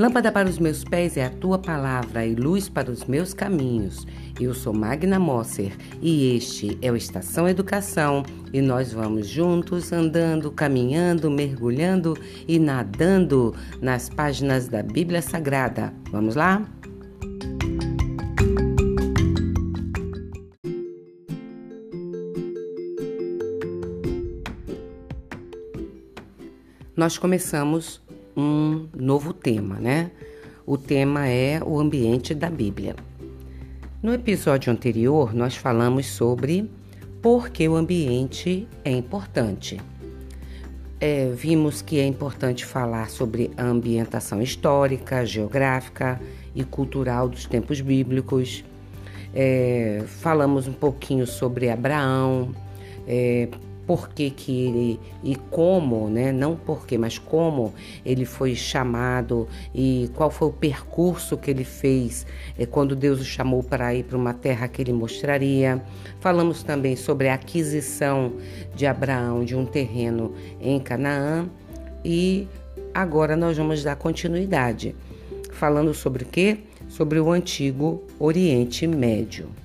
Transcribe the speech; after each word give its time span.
Lâmpada 0.00 0.32
para 0.32 0.48
os 0.48 0.58
meus 0.58 0.82
pés 0.82 1.18
é 1.18 1.26
a 1.26 1.28
tua 1.28 1.58
palavra 1.58 2.24
e 2.24 2.34
luz 2.34 2.70
para 2.70 2.90
os 2.90 3.04
meus 3.04 3.34
caminhos. 3.34 4.06
Eu 4.40 4.54
sou 4.54 4.72
Magna 4.72 5.18
Mosser 5.18 5.76
e 6.00 6.34
este 6.34 6.78
é 6.80 6.90
o 6.90 6.96
Estação 6.96 7.46
Educação 7.46 8.22
e 8.50 8.62
nós 8.62 8.94
vamos 8.94 9.28
juntos 9.28 9.92
andando, 9.92 10.50
caminhando, 10.50 11.30
mergulhando 11.30 12.16
e 12.48 12.58
nadando 12.58 13.54
nas 13.82 14.08
páginas 14.08 14.68
da 14.68 14.82
Bíblia 14.82 15.20
Sagrada. 15.20 15.92
Vamos 16.10 16.34
lá? 16.34 16.66
Nós 26.96 27.18
começamos 27.18 28.00
um 28.36 28.88
novo 28.96 29.32
tema, 29.32 29.76
né? 29.76 30.10
O 30.66 30.78
tema 30.78 31.26
é 31.28 31.60
o 31.64 31.78
ambiente 31.78 32.34
da 32.34 32.48
Bíblia. 32.48 32.94
No 34.02 34.14
episódio 34.14 34.72
anterior, 34.72 35.34
nós 35.34 35.56
falamos 35.56 36.06
sobre 36.06 36.70
por 37.20 37.50
que 37.50 37.68
o 37.68 37.76
ambiente 37.76 38.66
é 38.84 38.90
importante. 38.90 39.80
É, 41.00 41.30
vimos 41.34 41.82
que 41.82 41.98
é 41.98 42.06
importante 42.06 42.64
falar 42.64 43.10
sobre 43.10 43.50
a 43.56 43.64
ambientação 43.64 44.40
histórica, 44.40 45.24
geográfica 45.24 46.20
e 46.54 46.62
cultural 46.64 47.28
dos 47.28 47.46
tempos 47.46 47.80
bíblicos. 47.80 48.64
É, 49.34 50.02
falamos 50.06 50.66
um 50.66 50.72
pouquinho 50.72 51.26
sobre 51.26 51.70
Abraão, 51.70 52.54
é, 53.06 53.48
por 53.86 54.08
que, 54.08 54.30
que 54.30 54.66
ele 54.66 55.00
e 55.22 55.34
como, 55.34 56.08
né? 56.08 56.32
Não 56.32 56.56
por 56.56 56.86
que, 56.86 56.96
mas 56.96 57.18
como 57.18 57.74
ele 58.04 58.24
foi 58.24 58.54
chamado 58.54 59.48
e 59.74 60.10
qual 60.14 60.30
foi 60.30 60.48
o 60.48 60.52
percurso 60.52 61.36
que 61.36 61.50
ele 61.50 61.64
fez 61.64 62.26
é, 62.58 62.66
quando 62.66 62.94
Deus 62.94 63.20
o 63.20 63.24
chamou 63.24 63.62
para 63.62 63.94
ir 63.94 64.04
para 64.04 64.16
uma 64.16 64.32
terra 64.32 64.68
que 64.68 64.82
ele 64.82 64.92
mostraria. 64.92 65.82
Falamos 66.20 66.62
também 66.62 66.96
sobre 66.96 67.28
a 67.28 67.34
aquisição 67.34 68.34
de 68.74 68.86
Abraão 68.86 69.44
de 69.44 69.56
um 69.56 69.64
terreno 69.64 70.34
em 70.60 70.78
Canaã 70.78 71.48
e 72.04 72.48
agora 72.94 73.36
nós 73.36 73.56
vamos 73.56 73.82
dar 73.82 73.96
continuidade. 73.96 74.94
Falando 75.52 75.92
sobre 75.92 76.24
o 76.24 76.26
quê? 76.26 76.58
Sobre 76.88 77.20
o 77.20 77.30
antigo 77.30 78.02
Oriente 78.18 78.86
Médio. 78.86 79.59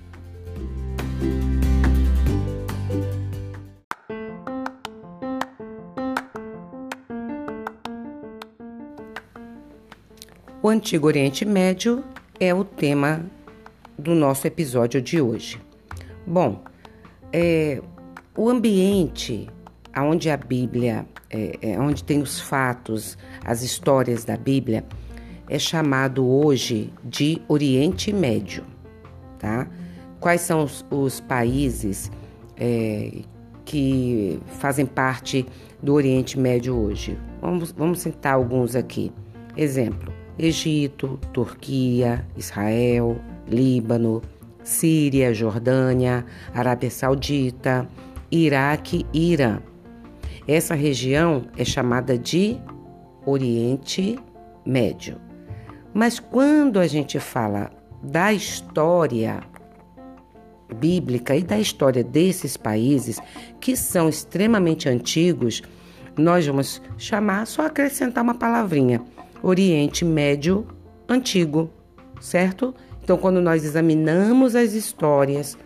O 10.66 10.70
Antigo 10.70 11.06
Oriente 11.06 11.46
Médio 11.46 12.04
é 12.40 12.52
o 12.52 12.64
tema 12.64 13.24
do 14.00 14.16
nosso 14.16 14.48
episódio 14.48 15.00
de 15.00 15.22
hoje. 15.22 15.62
Bom, 16.26 16.64
é, 17.32 17.80
o 18.36 18.50
ambiente 18.50 19.48
onde 19.96 20.28
a 20.28 20.36
Bíblia, 20.36 21.06
é, 21.30 21.60
é, 21.62 21.80
onde 21.80 22.04
tem 22.04 22.20
os 22.20 22.40
fatos, 22.40 23.16
as 23.46 23.62
histórias 23.62 24.26
da 24.26 24.36
Bíblia, 24.36 24.84
é 25.48 25.60
chamado 25.60 26.28
hoje 26.28 26.92
de 27.04 27.40
Oriente 27.48 28.12
Médio, 28.12 28.64
tá? 29.38 29.68
Quais 30.20 30.42
são 30.42 30.64
os, 30.64 30.84
os 30.90 31.20
países 31.20 32.12
é, 32.58 33.20
que 33.64 34.40
fazem 34.48 34.88
parte 34.88 35.46
do 35.80 35.94
Oriente 35.94 36.40
Médio 36.40 36.76
hoje? 36.76 37.16
Vamos, 37.40 37.72
vamos 37.72 38.00
citar 38.00 38.34
alguns 38.34 38.76
aqui. 38.76 39.12
Exemplo: 39.56 40.25
Egito, 40.38 41.20
Turquia, 41.32 42.26
Israel, 42.36 43.18
Líbano, 43.48 44.22
Síria, 44.64 45.34
Jordânia, 45.34 46.26
Arábia 46.54 46.90
Saudita, 46.90 47.88
Iraque 48.32 49.06
e 49.14 49.32
Irã. 49.32 49.60
Essa 50.48 50.76
região 50.76 51.46
é 51.58 51.64
chamada 51.64 52.18
de 52.18 52.58
Oriente 53.26 54.20
Médio. 54.66 55.18
Mas 55.94 56.20
quando 56.20 56.80
a 56.80 56.88
gente 56.88 57.20
fala 57.20 57.72
da 58.04 58.34
história 58.34 59.42
bíblica 60.76 61.36
e 61.36 61.44
da 61.44 61.58
história 61.58 62.04
desses 62.04 62.58
países, 62.58 63.20
que 63.60 63.76
são 63.76 64.10
extremamente 64.10 64.90
antigos, 64.90 65.62
nós 66.18 66.46
vamos 66.46 66.82
chamar, 66.98 67.46
só 67.46 67.66
acrescentar 67.66 68.24
uma 68.24 68.36
palavrinha, 68.36 69.02
Oriente 69.42 70.04
Médio 70.04 70.66
Antigo, 71.08 71.70
certo? 72.20 72.74
Então, 73.04 73.18
quando 73.18 73.40
nós 73.40 73.64
examinamos 73.64 74.56
as 74.56 74.74
histórias 74.74 75.58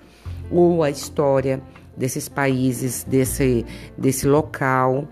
ou 0.52 0.84
a 0.84 0.90
história 0.90 1.62
desses 1.96 2.28
países, 2.28 3.04
desse, 3.04 3.66
desse 3.98 4.28
local, 4.28 5.08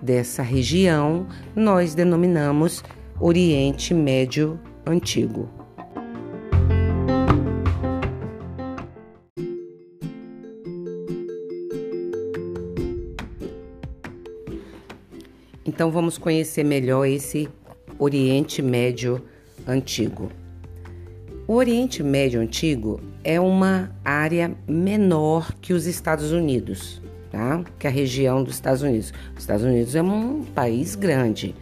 dessa 0.00 0.42
região, 0.42 1.26
nós 1.54 1.94
denominamos 1.94 2.84
Oriente 3.20 3.94
Médio 3.94 4.58
Antigo. 4.86 5.48
Então 15.64 15.90
vamos 15.90 16.16
conhecer 16.16 16.64
melhor 16.64 17.04
esse 17.06 17.48
Oriente 17.98 18.60
Médio 18.60 19.22
Antigo. 19.66 20.30
O 21.48 21.54
Oriente 21.54 22.02
Médio 22.02 22.40
Antigo 22.40 23.00
é 23.24 23.40
uma 23.40 23.90
área 24.04 24.54
menor 24.68 25.54
que 25.62 25.72
os 25.72 25.86
Estados 25.86 26.30
Unidos, 26.30 27.00
tá? 27.30 27.64
Que 27.78 27.86
a 27.86 27.90
região 27.90 28.44
dos 28.44 28.54
Estados 28.54 28.82
Unidos. 28.82 29.14
Os 29.34 29.40
Estados 29.40 29.64
Unidos 29.64 29.94
é 29.94 30.02
um 30.02 30.44
país 30.44 30.94
grande, 30.94 31.54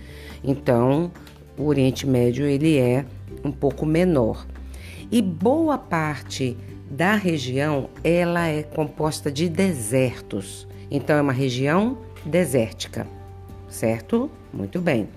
então 0.42 1.12
o 1.56 1.66
Oriente 1.66 2.04
Médio 2.04 2.46
ele 2.46 2.78
é 2.78 3.04
um 3.44 3.52
pouco 3.52 3.86
menor. 3.86 4.44
E 5.12 5.22
boa 5.22 5.78
parte 5.78 6.56
da 6.90 7.14
região 7.14 7.88
ela 8.02 8.48
é 8.48 8.64
composta 8.64 9.30
de 9.30 9.48
desertos. 9.48 10.66
Então 10.90 11.16
é 11.16 11.22
uma 11.22 11.32
região 11.32 11.98
desértica, 12.26 13.06
certo? 13.68 14.28
Muito 14.52 14.80
bem. 14.80 15.08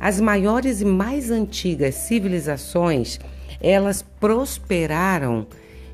As 0.00 0.20
maiores 0.20 0.80
e 0.80 0.84
mais 0.84 1.30
antigas 1.30 1.94
civilizações, 1.94 3.18
elas 3.60 4.02
prosperaram 4.02 5.46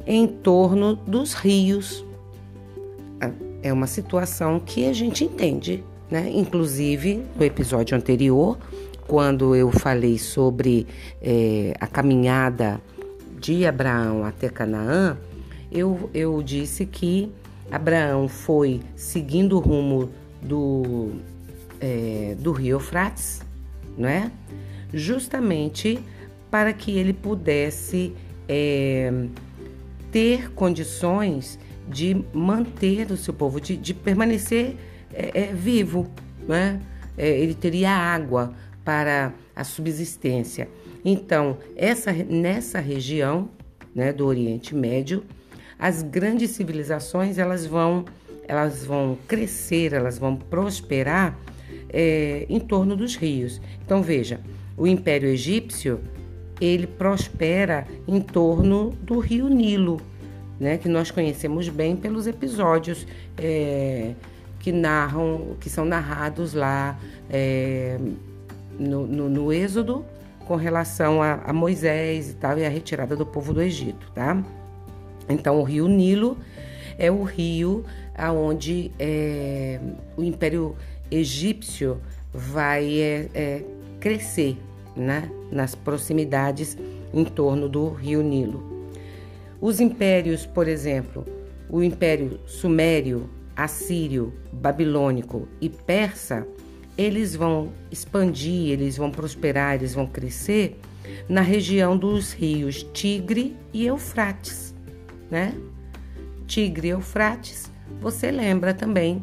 em 0.06 0.26
torno 0.26 0.94
dos 0.94 1.32
rios. 1.32 2.04
Ah, 3.20 3.30
é 3.62 3.72
uma 3.72 3.86
situação 3.86 4.60
que 4.60 4.86
a 4.86 4.92
gente 4.92 5.24
entende, 5.24 5.82
né? 6.10 6.30
Inclusive, 6.34 7.24
no 7.34 7.44
episódio 7.44 7.96
anterior, 7.96 8.58
quando 9.06 9.54
eu 9.54 9.70
falei 9.70 10.18
sobre 10.18 10.86
é, 11.22 11.74
a 11.80 11.86
caminhada 11.86 12.80
de 13.40 13.64
Abraão 13.64 14.24
até 14.24 14.50
Canaã, 14.50 15.16
eu, 15.72 16.10
eu 16.12 16.42
disse 16.42 16.84
que 16.84 17.30
Abraão 17.70 18.28
foi 18.28 18.80
seguindo 18.94 19.56
o 19.56 19.60
rumo 19.60 20.10
do, 20.42 21.12
é, 21.80 22.36
do 22.38 22.52
rio 22.52 22.76
Eufrates 22.76 23.43
não 23.96 24.08
é? 24.08 24.30
Justamente 24.92 25.98
para 26.50 26.72
que 26.72 26.96
ele 26.96 27.12
pudesse 27.12 28.12
é, 28.48 29.12
ter 30.12 30.52
condições 30.52 31.58
de 31.88 32.24
manter 32.32 33.10
o 33.10 33.16
seu 33.16 33.34
povo, 33.34 33.60
de, 33.60 33.76
de 33.76 33.92
permanecer 33.92 34.76
é, 35.12 35.42
é, 35.42 35.52
vivo, 35.52 36.10
né? 36.46 36.80
ele 37.16 37.54
teria 37.54 37.90
água 37.90 38.54
para 38.84 39.32
a 39.54 39.62
subsistência. 39.62 40.68
Então, 41.04 41.58
essa, 41.76 42.12
nessa 42.12 42.80
região 42.80 43.48
né, 43.94 44.12
do 44.12 44.26
Oriente 44.26 44.74
Médio, 44.74 45.24
as 45.78 46.02
grandes 46.02 46.50
civilizações 46.50 47.38
elas 47.38 47.66
vão, 47.66 48.04
elas 48.48 48.84
vão 48.84 49.18
crescer, 49.28 49.92
elas 49.92 50.18
vão 50.18 50.36
prosperar 50.36 51.38
é, 51.94 52.44
em 52.48 52.58
torno 52.58 52.96
dos 52.96 53.14
rios. 53.14 53.60
Então 53.84 54.02
veja, 54.02 54.40
o 54.76 54.86
Império 54.86 55.28
Egípcio 55.28 56.00
ele 56.60 56.86
prospera 56.86 57.86
em 58.06 58.20
torno 58.20 58.90
do 59.00 59.20
rio 59.20 59.48
Nilo, 59.48 60.00
né, 60.58 60.76
que 60.76 60.88
nós 60.88 61.10
conhecemos 61.10 61.68
bem 61.68 61.96
pelos 61.96 62.26
episódios 62.26 63.06
é, 63.38 64.12
que 64.58 64.72
narram, 64.72 65.56
que 65.60 65.70
são 65.70 65.84
narrados 65.84 66.54
lá 66.54 66.98
é, 67.30 67.98
no, 68.78 69.06
no, 69.06 69.28
no, 69.28 69.52
Êxodo 69.52 70.04
com 70.46 70.56
relação 70.56 71.22
a, 71.22 71.40
a, 71.44 71.52
Moisés 71.52 72.30
e 72.30 72.34
tal 72.34 72.58
e 72.58 72.64
a 72.64 72.68
retirada 72.68 73.16
do 73.16 73.26
povo 73.26 73.52
do 73.52 73.62
Egito, 73.62 74.10
tá? 74.14 74.42
Então 75.28 75.58
o 75.60 75.62
rio 75.62 75.88
Nilo 75.88 76.36
é 76.98 77.10
o 77.10 77.22
rio 77.24 77.84
aonde 78.14 78.92
é, 78.98 79.80
o 80.16 80.22
Império 80.22 80.76
egípcio 81.10 82.00
vai 82.32 83.00
é, 83.00 83.28
é, 83.34 83.64
crescer, 84.00 84.56
né, 84.96 85.30
nas 85.50 85.74
proximidades 85.74 86.76
em 87.12 87.24
torno 87.24 87.68
do 87.68 87.88
rio 87.88 88.22
Nilo. 88.22 88.88
Os 89.60 89.80
impérios, 89.80 90.44
por 90.46 90.68
exemplo, 90.68 91.24
o 91.68 91.82
Império 91.82 92.38
Sumério, 92.46 93.28
Assírio, 93.56 94.32
Babilônico 94.52 95.48
e 95.60 95.68
Persa, 95.68 96.46
eles 96.98 97.34
vão 97.34 97.72
expandir, 97.90 98.70
eles 98.70 98.96
vão 98.96 99.10
prosperar, 99.10 99.74
eles 99.74 99.94
vão 99.94 100.06
crescer 100.06 100.78
na 101.28 101.40
região 101.40 101.96
dos 101.96 102.32
rios 102.32 102.86
Tigre 102.92 103.56
e 103.72 103.86
Eufrates, 103.86 104.74
né? 105.30 105.54
Tigre 106.46 106.88
e 106.88 106.90
Eufrates, 106.90 107.70
você 108.00 108.30
lembra 108.30 108.74
também 108.74 109.22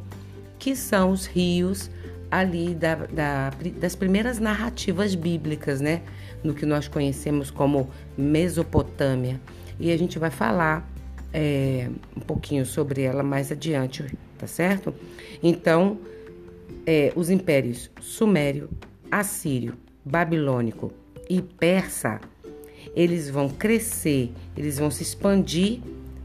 que 0.62 0.76
são 0.76 1.10
os 1.10 1.26
rios 1.26 1.90
ali 2.30 2.76
da, 2.76 2.94
da, 2.94 3.50
das 3.80 3.96
primeiras 3.96 4.38
narrativas 4.38 5.16
bíblicas, 5.16 5.82
né? 5.82 6.04
No 6.44 6.54
que 6.54 6.68
nós 6.68 6.88
conhecemos 6.88 7.50
como 7.50 7.90
Mesopotâmia. 8.16 9.42
E 9.80 9.92
a 9.92 9.98
gente 9.98 10.20
vai 10.20 10.30
falar 10.30 10.88
é, 11.34 11.90
um 12.16 12.20
pouquinho 12.20 12.64
sobre 12.64 13.02
ela 13.02 13.24
mais 13.24 13.52
adiante, 13.52 14.06
tá 14.38 14.46
certo? 14.46 14.94
Então, 15.42 15.98
é, 16.86 17.12
os 17.16 17.32
impérios 17.32 17.90
Sumério, 18.00 18.70
Assírio, 19.10 19.74
Babilônico 20.06 20.94
e 21.28 21.42
Persa, 21.42 22.22
eles 22.96 23.32
vão 23.32 23.50
crescer, 23.50 24.32
eles 24.56 24.78
vão 24.78 24.92
se 24.92 25.02
expandir 25.02 25.80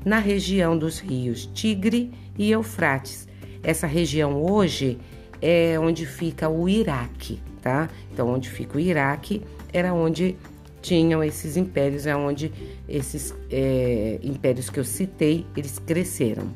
na 0.04 0.18
região 0.18 0.76
dos 0.76 0.98
rios 0.98 1.46
Tigre 1.54 2.12
e 2.36 2.50
Eufrates. 2.50 3.25
Essa 3.66 3.88
região 3.88 4.40
hoje 4.40 4.96
é 5.42 5.76
onde 5.76 6.06
fica 6.06 6.48
o 6.48 6.68
Iraque, 6.68 7.40
tá? 7.60 7.90
Então, 8.12 8.28
onde 8.28 8.48
fica 8.48 8.76
o 8.76 8.80
Iraque 8.80 9.42
era 9.72 9.92
onde 9.92 10.36
tinham 10.80 11.20
esses 11.24 11.56
impérios, 11.56 12.06
é 12.06 12.14
onde 12.14 12.52
esses 12.88 13.34
é, 13.50 14.20
impérios 14.22 14.70
que 14.70 14.78
eu 14.78 14.84
citei, 14.84 15.44
eles 15.56 15.80
cresceram. 15.80 16.48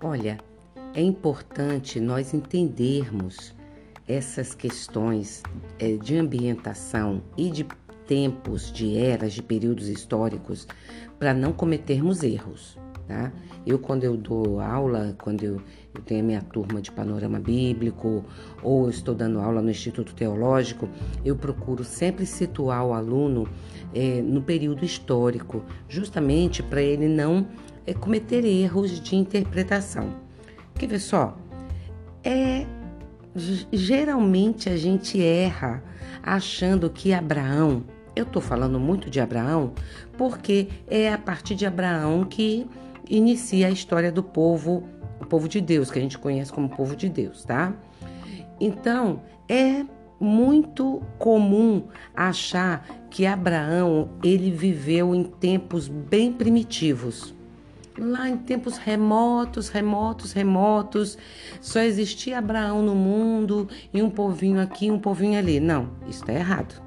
Olha, 0.00 0.38
é 0.94 1.02
importante 1.02 1.98
nós 1.98 2.32
entendermos 2.32 3.52
essas 4.06 4.54
questões 4.54 5.42
de 6.00 6.16
ambientação 6.16 7.22
e 7.36 7.50
de 7.50 7.66
tempos, 8.06 8.72
de 8.72 8.96
eras, 8.96 9.34
de 9.34 9.42
períodos 9.42 9.88
históricos, 9.88 10.66
para 11.18 11.34
não 11.34 11.52
cometermos 11.52 12.22
erros. 12.22 12.76
Tá? 13.06 13.32
Eu, 13.66 13.78
quando 13.78 14.04
eu 14.04 14.16
dou 14.16 14.60
aula, 14.60 15.16
quando 15.22 15.42
eu, 15.42 15.62
eu 15.94 16.02
tenho 16.02 16.20
a 16.20 16.22
minha 16.22 16.42
turma 16.42 16.80
de 16.82 16.92
panorama 16.92 17.38
bíblico, 17.38 18.22
ou 18.62 18.90
estou 18.90 19.14
dando 19.14 19.40
aula 19.40 19.62
no 19.62 19.70
Instituto 19.70 20.14
Teológico, 20.14 20.88
eu 21.24 21.34
procuro 21.34 21.84
sempre 21.84 22.26
situar 22.26 22.84
o 22.84 22.92
aluno 22.92 23.48
é, 23.94 24.20
no 24.20 24.42
período 24.42 24.84
histórico, 24.84 25.64
justamente 25.88 26.62
para 26.62 26.82
ele 26.82 27.08
não 27.08 27.46
é, 27.86 27.94
cometer 27.94 28.44
erros 28.44 29.00
de 29.00 29.16
interpretação. 29.16 30.14
Porque, 30.74 30.86
vê 30.86 30.98
só, 30.98 31.36
é 32.22 32.66
geralmente 33.72 34.68
a 34.68 34.76
gente 34.76 35.22
erra 35.22 35.82
achando 36.22 36.90
que 36.90 37.12
Abraão 37.12 37.84
eu 38.14 38.24
estou 38.24 38.42
falando 38.42 38.80
muito 38.80 39.08
de 39.08 39.20
Abraão 39.20 39.72
porque 40.16 40.68
é 40.88 41.12
a 41.12 41.18
partir 41.18 41.54
de 41.54 41.64
Abraão 41.64 42.24
que 42.24 42.66
inicia 43.08 43.68
a 43.68 43.70
história 43.70 44.12
do 44.12 44.22
povo, 44.22 44.84
o 45.20 45.24
povo 45.24 45.48
de 45.48 45.60
Deus, 45.60 45.90
que 45.90 45.98
a 45.98 46.02
gente 46.02 46.18
conhece 46.18 46.52
como 46.52 46.68
povo 46.68 46.96
de 46.96 47.08
Deus, 47.08 47.44
tá? 47.44 47.72
Então, 48.60 49.22
é 49.48 49.84
muito 50.20 51.00
comum 51.16 51.84
achar 52.14 52.84
que 53.08 53.24
Abraão 53.24 54.10
ele 54.22 54.50
viveu 54.50 55.14
em 55.14 55.22
tempos 55.22 55.86
bem 55.86 56.32
primitivos. 56.32 57.34
Lá 57.98 58.28
em 58.28 58.36
tempos 58.36 58.76
remotos, 58.76 59.68
remotos, 59.68 60.32
remotos, 60.32 61.18
só 61.60 61.80
existia 61.80 62.38
Abraão 62.38 62.80
no 62.82 62.94
mundo 62.94 63.68
e 63.92 64.00
um 64.00 64.08
povinho 64.08 64.60
aqui, 64.60 64.90
um 64.90 64.98
povinho 64.98 65.38
ali. 65.38 65.58
Não, 65.58 65.90
isso 66.08 66.20
está 66.20 66.32
errado. 66.32 66.80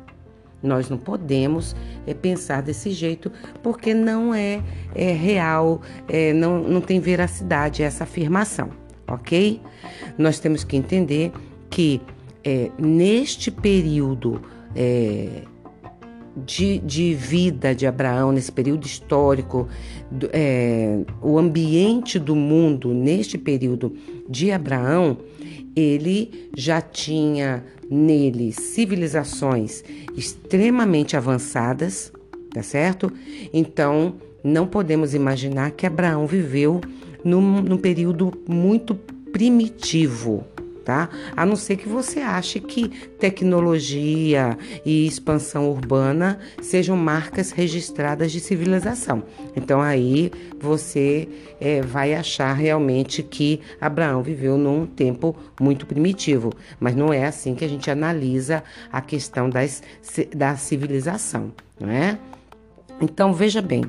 Nós 0.64 0.90
não 0.90 0.98
podemos 0.98 1.76
é, 2.06 2.14
pensar 2.14 2.62
desse 2.62 2.92
jeito 2.92 3.32
porque 3.62 3.94
não 3.94 4.34
é, 4.34 4.62
é 4.96 5.12
real, 5.12 5.82
é, 6.08 6.32
não, 6.34 6.62
não 6.62 6.80
tem 6.80 7.00
veracidade 7.00 7.84
essa 7.84 8.04
afirmação, 8.04 8.70
ok? 9.08 9.60
Nós 10.18 10.40
temos 10.40 10.64
que 10.64 10.78
entender 10.78 11.32
que 11.70 12.02
neste 12.80 13.52
período 13.52 14.42
de, 16.46 16.80
de, 16.80 17.14
vida 17.14 17.74
de 17.74 17.86
Abraão, 17.86 18.32
nesse 18.32 18.52
período 18.52 18.86
histórico, 18.86 19.68
o 21.22 21.38
ambiente 21.38 22.20
do 22.20 22.36
mundo 22.36 22.94
neste 22.94 23.38
período 23.38 23.94
de 24.30 24.52
Abraão, 24.52 25.18
ele 25.76 26.50
já 26.56 26.82
tinha 26.82 27.64
nele 27.90 28.52
civilizações 28.52 29.84
extremamente 30.16 31.16
avançadas, 31.16 32.12
tá 32.54 32.64
certo? 32.64 33.12
Então, 33.54 34.16
não 34.44 34.68
podemos 34.68 35.14
imaginar 35.14 35.72
que 35.72 35.86
Abraão 35.86 36.26
viveu 36.26 36.82
num, 37.24 37.62
num 37.62 37.78
período 37.78 38.32
muito 38.48 38.96
primitivo, 39.32 40.44
tá? 40.84 41.10
A 41.36 41.46
não 41.46 41.56
ser 41.56 41.78
que 41.78 41.88
você 41.88 42.20
ache 42.20 42.60
que 42.60 42.90
tecnologia 43.20 44.58
e 44.86 45.06
expansão 45.06 45.70
urbana 45.70 46.40
sejam 46.62 46.98
marcas 46.98 47.52
registradas 47.52 48.32
de 48.32 48.40
civilização. 48.40 49.24
Então 49.56 49.82
aí 49.82 50.32
você 50.60 51.28
é, 51.60 51.82
vai 51.82 52.14
achar 52.14 52.54
realmente 52.54 53.24
que 53.24 53.62
Abraão 53.80 54.22
viveu 54.22 54.58
num 54.58 54.86
tempo 54.86 55.36
muito 55.60 55.86
primitivo, 55.86 56.52
mas 56.80 56.96
não 56.96 57.14
é 57.14 57.26
assim 57.26 57.56
que 57.56 57.66
a 57.66 57.70
gente 57.70 57.90
analisa 57.90 58.64
a 58.92 59.02
questão 59.02 59.50
das, 59.50 59.82
da 60.36 60.56
civilização, 60.56 61.52
não 61.80 61.90
é? 61.90 62.18
Então 63.02 63.34
veja 63.34 63.62
bem, 63.64 63.84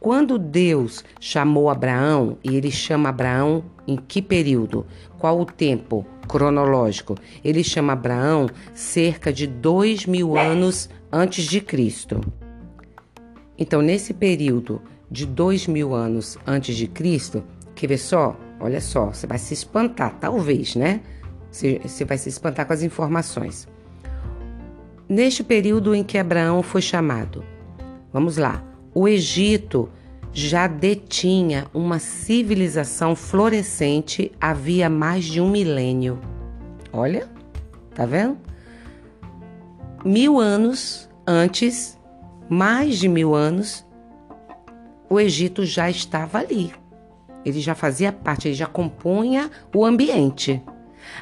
quando 0.00 0.38
Deus 0.38 1.04
chamou 1.20 1.70
Abraão, 1.70 2.36
e 2.42 2.56
ele 2.56 2.70
chama 2.70 3.10
Abraão 3.10 3.64
em 3.86 3.96
que 3.96 4.20
período? 4.20 4.84
Qual 5.18 5.40
o 5.40 5.46
tempo 5.46 6.04
cronológico? 6.26 7.14
Ele 7.44 7.62
chama 7.62 7.92
Abraão 7.92 8.48
cerca 8.74 9.32
de 9.32 9.46
dois 9.46 10.04
mil 10.04 10.36
anos 10.36 10.90
antes 11.12 11.44
de 11.44 11.60
Cristo. 11.60 12.20
Então, 13.56 13.80
nesse 13.80 14.12
período 14.12 14.82
de 15.08 15.24
dois 15.24 15.68
mil 15.68 15.94
anos 15.94 16.36
antes 16.44 16.76
de 16.76 16.88
Cristo, 16.88 17.44
quer 17.74 17.86
ver 17.86 17.98
só? 17.98 18.36
Olha 18.58 18.80
só, 18.80 19.12
você 19.12 19.26
vai 19.26 19.38
se 19.38 19.54
espantar, 19.54 20.16
talvez, 20.18 20.74
né? 20.74 21.00
Você, 21.50 21.80
você 21.82 22.04
vai 22.04 22.18
se 22.18 22.28
espantar 22.28 22.66
com 22.66 22.72
as 22.72 22.82
informações. 22.82 23.68
Neste 25.08 25.44
período 25.44 25.94
em 25.94 26.02
que 26.02 26.18
Abraão 26.18 26.62
foi 26.62 26.82
chamado, 26.82 27.44
Vamos 28.12 28.36
lá. 28.36 28.62
O 28.94 29.06
Egito 29.06 29.90
já 30.32 30.66
detinha 30.66 31.66
uma 31.72 31.98
civilização 31.98 33.16
florescente 33.16 34.30
havia 34.40 34.90
mais 34.90 35.24
de 35.24 35.40
um 35.40 35.50
milênio. 35.50 36.20
Olha, 36.92 37.26
tá 37.94 38.04
vendo? 38.04 38.36
Mil 40.04 40.38
anos 40.38 41.08
antes, 41.26 41.98
mais 42.48 42.98
de 42.98 43.08
mil 43.08 43.34
anos, 43.34 43.84
o 45.08 45.18
Egito 45.18 45.64
já 45.64 45.88
estava 45.88 46.38
ali. 46.38 46.72
Ele 47.44 47.60
já 47.60 47.74
fazia 47.74 48.12
parte, 48.12 48.48
ele 48.48 48.54
já 48.54 48.66
compunha 48.66 49.50
o 49.74 49.84
ambiente. 49.84 50.62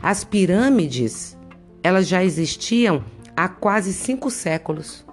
As 0.02 0.24
pirâmides, 0.24 1.38
elas 1.82 2.08
já 2.08 2.24
existiam 2.24 3.04
há 3.36 3.48
quase 3.48 3.92
cinco 3.92 4.30
séculos 4.30 5.04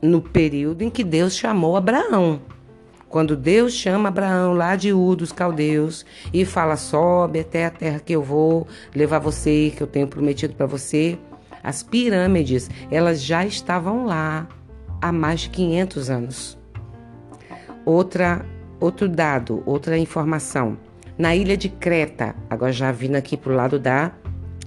no 0.00 0.20
período 0.20 0.82
em 0.82 0.90
que 0.90 1.04
Deus 1.04 1.36
chamou 1.36 1.76
Abraão. 1.76 2.40
Quando 3.08 3.36
Deus 3.36 3.72
chama 3.72 4.10
Abraão 4.10 4.52
lá 4.52 4.76
de 4.76 4.92
Ur 4.92 5.16
dos 5.16 5.32
Caldeus 5.32 6.04
e 6.32 6.44
fala: 6.44 6.76
sobe 6.76 7.40
até 7.40 7.64
a 7.64 7.70
terra 7.70 8.00
que 8.00 8.12
eu 8.12 8.22
vou 8.22 8.66
levar 8.94 9.18
você, 9.18 9.72
que 9.74 9.82
eu 9.82 9.86
tenho 9.86 10.06
prometido 10.06 10.54
para 10.54 10.66
você, 10.66 11.18
as 11.62 11.82
pirâmides 11.82 12.70
elas 12.90 13.22
já 13.22 13.46
estavam 13.46 14.04
lá 14.04 14.46
há 15.00 15.10
mais 15.10 15.40
de 15.40 15.50
500 15.50 16.10
anos. 16.10 16.58
Outra, 17.84 18.44
outro 18.78 19.08
dado, 19.08 19.62
outra 19.64 19.96
informação. 19.96 20.76
Na 21.16 21.34
ilha 21.34 21.56
de 21.56 21.68
Creta, 21.68 22.36
agora 22.48 22.70
já 22.70 22.92
vindo 22.92 23.16
aqui 23.16 23.36
para 23.36 23.52
o 23.52 23.56
lado 23.56 23.78
da 23.78 24.12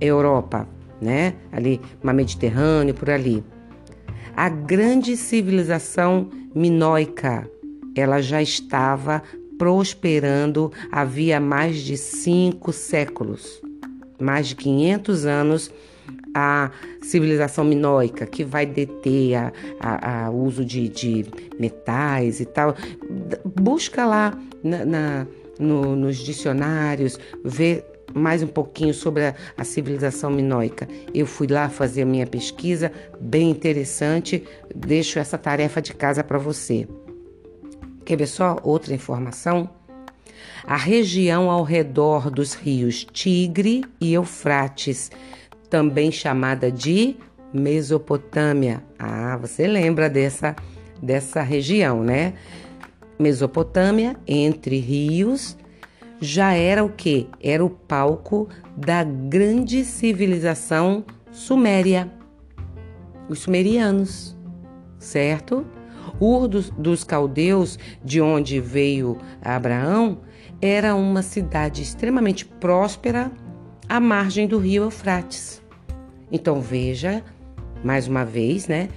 Europa, 0.02 0.68
né? 1.00 1.36
Ali, 1.52 1.80
mar 2.02 2.14
Mediterrâneo, 2.14 2.94
por 2.94 3.10
ali 3.10 3.44
a 4.36 4.50
grande 4.50 5.16
civilização 5.18 6.30
minoica, 6.54 7.50
ela 7.96 8.22
já 8.22 8.42
estava 8.42 9.22
prosperando 9.58 10.72
havia 10.92 11.40
mais 11.40 11.82
de 11.82 11.96
cinco 11.96 12.74
séculos, 12.74 13.62
mais 14.20 14.48
de 14.48 14.56
500 14.56 15.26
anos 15.26 15.72
a 16.34 16.72
civilização 17.02 17.64
minoica, 17.64 18.26
que 18.26 18.44
vai 18.44 18.66
deter 18.66 19.54
o 20.32 20.36
uso 20.36 20.64
de, 20.64 20.88
de, 20.88 21.26
metais 21.60 22.40
e 22.40 22.46
tal. 22.46 22.76
Busca 23.44 24.06
lá 24.06 24.38
na, 24.64 24.86
na 24.86 25.28
no, 25.60 25.96
nos 25.96 26.18
dicionários, 26.18 27.20
vê 27.44 27.84
mais 28.14 28.44
um 28.44 28.48
pouquinho 28.48 28.94
sobre 28.94 29.28
a, 29.28 29.36
a, 29.58 29.64
civilização 29.64 30.30
minoica. 30.30 30.88
Eu 31.14 31.26
fui 31.26 31.48
lá 31.48 31.70
fazer 31.70 32.04
a 32.04 32.06
minha 32.06 32.28
pesquisa, 32.28 32.92
bem 33.20 33.50
interessante. 33.50 34.44
Deixo 34.76 35.20
essa 35.20 35.38
tarefa 35.38 35.82
de 35.82 35.94
casa 35.94 36.24
para 36.24 36.38
você. 36.38 36.88
Quer 38.06 38.18
ver 38.18 38.28
só 38.28 38.58
outra 38.64 38.94
informação? 38.94 39.70
A 40.64 40.78
região 40.78 41.50
ao 41.50 41.64
redor 41.64 42.30
dos 42.30 42.54
rios 42.54 43.06
Tigre 43.12 43.84
e 44.00 44.14
Eufrates, 44.14 45.10
também 45.70 46.12
chamada 46.12 46.72
de 46.72 47.16
Mesopotâmia. 47.54 48.84
Ah, 48.98 49.38
você 49.38 49.68
lembra 49.68 50.10
dessa, 50.10 50.56
dessa 51.02 51.42
região, 51.42 52.04
né? 52.04 52.34
Mesopotâmia, 53.20 54.16
entre 54.28 54.80
rios, 54.80 55.58
já 56.22 56.54
era 56.54 56.84
o 56.84 56.90
que? 56.90 57.28
Era 57.42 57.66
o 57.66 57.70
palco 57.70 58.48
da 58.78 59.04
grande 59.04 59.84
civilização 59.84 61.04
suméria, 61.32 62.12
os 63.28 63.40
sumerianos, 63.40 64.38
certo? 65.00 65.66
Ur 66.20 66.48
dos, 66.48 66.70
dos 66.70 67.04
caldeus, 67.04 67.80
de 68.06 68.22
onde 68.22 68.60
veio 68.60 69.18
Abraão, 69.42 70.20
era 70.62 70.94
uma 70.94 71.24
cidade 71.24 71.82
extremamente 71.82 72.46
próspera 72.46 73.32
à 73.90 74.00
margem 74.00 74.48
do 74.48 74.60
rio 74.60 74.84
Eufrates. 74.84 75.60
Então 76.32 76.62
veja, 76.62 77.24
mais 77.84 78.08
uma 78.08 78.24
vez, 78.24 78.68
né? 78.68 78.90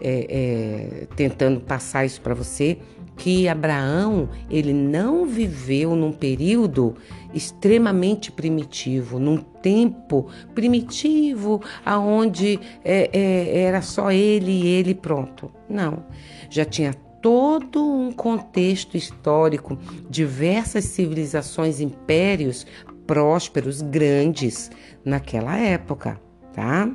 É, 0.00 0.26
é, 0.28 1.06
tentando 1.14 1.60
passar 1.60 2.04
isso 2.04 2.20
para 2.20 2.34
você, 2.34 2.78
que 3.16 3.48
Abraão 3.48 4.28
ele 4.50 4.72
não 4.72 5.26
viveu 5.26 5.94
num 5.94 6.12
período 6.12 6.96
extremamente 7.32 8.30
primitivo, 8.30 9.18
num 9.18 9.36
tempo 9.36 10.28
primitivo, 10.54 11.60
aonde 11.84 12.58
é, 12.84 13.10
é, 13.12 13.60
era 13.62 13.82
só 13.82 14.10
ele 14.10 14.50
e 14.50 14.66
ele 14.66 14.94
pronto. 14.94 15.50
Não, 15.68 16.04
já 16.50 16.64
tinha 16.64 16.94
todo 17.20 17.82
um 17.82 18.12
contexto 18.12 18.96
histórico, 18.96 19.78
diversas 20.10 20.84
civilizações, 20.84 21.80
impérios 21.80 22.66
prósperos, 23.06 23.80
grandes 23.80 24.70
naquela 25.04 25.56
época, 25.56 26.20
tá? 26.52 26.90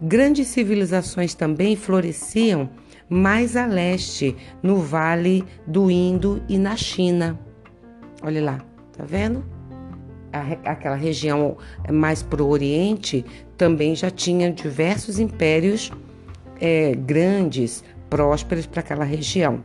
Grandes 0.00 0.48
civilizações 0.48 1.34
também 1.34 1.76
floresciam 1.76 2.70
mais 3.08 3.56
a 3.56 3.66
leste, 3.66 4.36
no 4.62 4.76
Vale 4.76 5.44
do 5.66 5.90
Indo 5.90 6.42
e 6.48 6.58
na 6.58 6.76
China. 6.76 7.38
Olha 8.22 8.42
lá, 8.42 8.64
tá 8.96 9.04
vendo? 9.04 9.44
aquela 10.64 10.94
região 10.94 11.56
mais 11.90 12.22
para 12.22 12.42
o 12.42 12.48
Oriente 12.48 13.24
também 13.56 13.94
já 13.94 14.10
tinha 14.10 14.52
diversos 14.52 15.18
impérios 15.18 15.90
é, 16.60 16.94
grandes, 16.94 17.82
prósperos 18.10 18.66
para 18.66 18.80
aquela 18.80 19.04
região. 19.04 19.62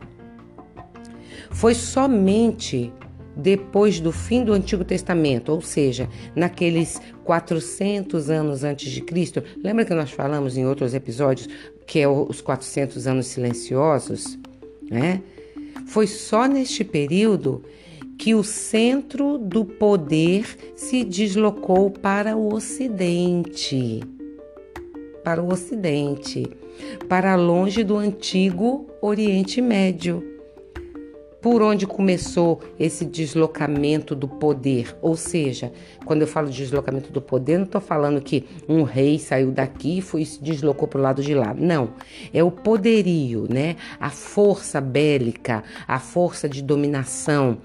Foi 1.50 1.74
somente 1.74 2.92
depois 3.36 4.00
do 4.00 4.12
fim 4.12 4.44
do 4.44 4.52
Antigo 4.52 4.84
Testamento, 4.84 5.50
ou 5.50 5.60
seja, 5.60 6.08
naqueles 6.34 7.00
400 7.24 8.30
anos 8.30 8.62
antes 8.62 8.90
de 8.90 9.00
Cristo. 9.00 9.42
Lembra 9.62 9.84
que 9.84 9.94
nós 9.94 10.10
falamos 10.10 10.56
em 10.56 10.66
outros 10.66 10.94
episódios 10.94 11.48
que 11.86 12.00
é 12.00 12.08
os 12.08 12.40
400 12.40 13.06
anos 13.06 13.26
silenciosos, 13.26 14.38
né? 14.90 15.22
Foi 15.86 16.06
só 16.06 16.46
neste 16.46 16.82
período 16.82 17.62
que 18.18 18.34
o 18.34 18.42
centro 18.42 19.38
do 19.38 19.64
poder 19.64 20.46
se 20.76 21.04
deslocou 21.04 21.90
para 21.90 22.36
o 22.36 22.54
Ocidente. 22.54 24.02
Para 25.22 25.42
o 25.42 25.52
Ocidente, 25.52 26.48
para 27.08 27.34
longe 27.34 27.82
do 27.82 27.96
antigo 27.96 28.86
Oriente 29.00 29.60
Médio 29.60 30.33
por 31.44 31.60
onde 31.60 31.86
começou 31.86 32.58
esse 32.80 33.04
deslocamento 33.04 34.14
do 34.14 34.26
poder. 34.26 34.96
Ou 35.02 35.14
seja, 35.14 35.70
quando 36.06 36.22
eu 36.22 36.26
falo 36.26 36.48
de 36.48 36.56
deslocamento 36.56 37.12
do 37.12 37.20
poder, 37.20 37.58
não 37.58 37.66
estou 37.66 37.82
falando 37.82 38.18
que 38.22 38.46
um 38.66 38.82
rei 38.82 39.18
saiu 39.18 39.52
daqui 39.52 39.98
e 39.98 40.00
foi, 40.00 40.24
se 40.24 40.42
deslocou 40.42 40.88
para 40.88 40.98
o 40.98 41.02
lado 41.02 41.22
de 41.22 41.34
lá. 41.34 41.52
Não. 41.52 41.90
É 42.32 42.42
o 42.42 42.50
poderio, 42.50 43.46
né? 43.46 43.76
A 44.00 44.08
força 44.08 44.80
bélica, 44.80 45.62
a 45.86 45.98
força 45.98 46.48
de 46.48 46.62
dominação 46.62 47.58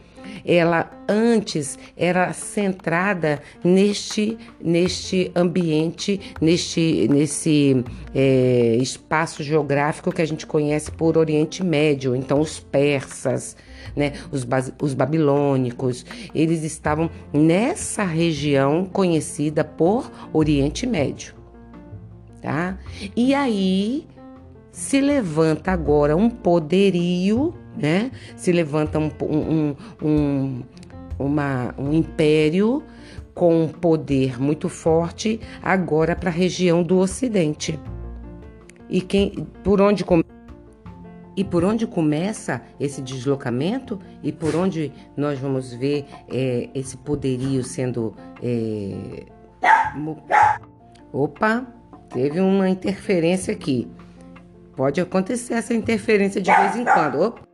ela 0.45 0.91
antes 1.07 1.77
era 1.97 2.31
centrada 2.33 3.41
neste, 3.63 4.37
neste 4.61 5.31
ambiente, 5.35 6.19
neste, 6.39 7.07
nesse 7.09 7.83
é, 8.13 8.77
espaço 8.79 9.43
geográfico 9.43 10.11
que 10.11 10.21
a 10.21 10.25
gente 10.25 10.45
conhece 10.45 10.91
por 10.91 11.17
Oriente 11.17 11.63
Médio, 11.63 12.15
então 12.15 12.39
os 12.39 12.59
persas, 12.59 13.55
né, 13.95 14.13
os, 14.31 14.47
os 14.81 14.93
babilônicos, 14.93 16.05
eles 16.33 16.63
estavam 16.63 17.09
nessa 17.33 18.03
região 18.03 18.85
conhecida 18.85 19.63
por 19.63 20.11
Oriente 20.31 20.85
Médio, 20.85 21.33
tá? 22.41 22.77
E 23.15 23.33
aí 23.33 24.07
se 24.71 25.01
levanta 25.01 25.71
agora 25.71 26.15
um 26.15 26.29
poderio 26.29 27.53
né? 27.77 28.11
Se 28.35 28.51
levanta 28.51 28.99
um, 28.99 29.11
um, 29.21 29.75
um, 30.01 30.63
uma, 31.17 31.73
um 31.77 31.93
império 31.93 32.83
com 33.33 33.63
um 33.63 33.67
poder 33.67 34.41
muito 34.41 34.67
forte 34.67 35.39
agora 35.61 36.15
para 36.15 36.29
a 36.29 36.33
região 36.33 36.83
do 36.83 36.97
Ocidente. 36.97 37.79
E 38.89 39.01
quem, 39.01 39.47
por 39.63 39.79
onde 39.79 40.03
e 41.39 41.43
por 41.45 41.63
onde 41.63 41.87
começa 41.87 42.61
esse 42.77 43.01
deslocamento 43.01 43.97
e 44.21 44.29
por 44.29 44.57
onde 44.57 44.91
nós 45.15 45.39
vamos 45.39 45.71
ver 45.71 46.05
é, 46.29 46.69
esse 46.73 46.97
poderio 46.97 47.63
sendo. 47.63 48.13
É... 48.43 49.23
Opa, 51.13 51.65
teve 52.09 52.41
uma 52.41 52.69
interferência 52.69 53.53
aqui. 53.53 53.89
Pode 54.75 54.99
acontecer 54.99 55.53
essa 55.53 55.73
interferência 55.73 56.41
de 56.41 56.51
vez 56.53 56.75
em 56.75 56.83
quando. 56.83 57.21
Opa. 57.21 57.48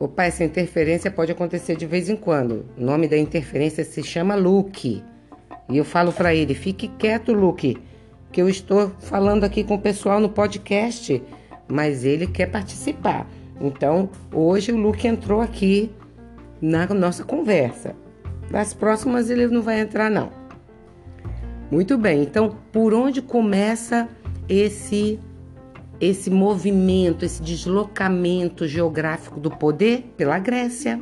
Opa, 0.00 0.24
essa 0.24 0.44
interferência 0.44 1.10
pode 1.10 1.32
acontecer 1.32 1.76
de 1.76 1.84
vez 1.84 2.08
em 2.08 2.14
quando. 2.14 2.64
O 2.76 2.84
nome 2.84 3.08
da 3.08 3.18
interferência 3.18 3.84
se 3.84 4.02
chama 4.02 4.36
Luke. 4.36 5.02
E 5.68 5.76
eu 5.76 5.84
falo 5.84 6.12
para 6.12 6.34
ele: 6.34 6.54
fique 6.54 6.86
quieto, 6.86 7.32
Luke, 7.32 7.76
que 8.30 8.40
eu 8.40 8.48
estou 8.48 8.90
falando 9.00 9.42
aqui 9.44 9.64
com 9.64 9.74
o 9.74 9.80
pessoal 9.80 10.20
no 10.20 10.28
podcast, 10.28 11.20
mas 11.66 12.04
ele 12.04 12.28
quer 12.28 12.46
participar. 12.46 13.26
Então, 13.60 14.08
hoje 14.32 14.70
o 14.70 14.76
Luke 14.76 15.06
entrou 15.06 15.40
aqui 15.40 15.90
na 16.60 16.86
nossa 16.86 17.24
conversa. 17.24 17.96
Das 18.50 18.72
próximas 18.72 19.30
ele 19.30 19.48
não 19.48 19.62
vai 19.62 19.80
entrar, 19.80 20.08
não. 20.08 20.30
Muito 21.70 21.98
bem, 21.98 22.22
então 22.22 22.56
por 22.72 22.94
onde 22.94 23.20
começa 23.20 24.08
esse 24.48 25.20
esse 26.00 26.30
movimento, 26.30 27.24
esse 27.24 27.42
deslocamento 27.42 28.66
geográfico 28.66 29.40
do 29.40 29.50
poder 29.50 30.04
pela 30.16 30.38
Grécia. 30.38 31.00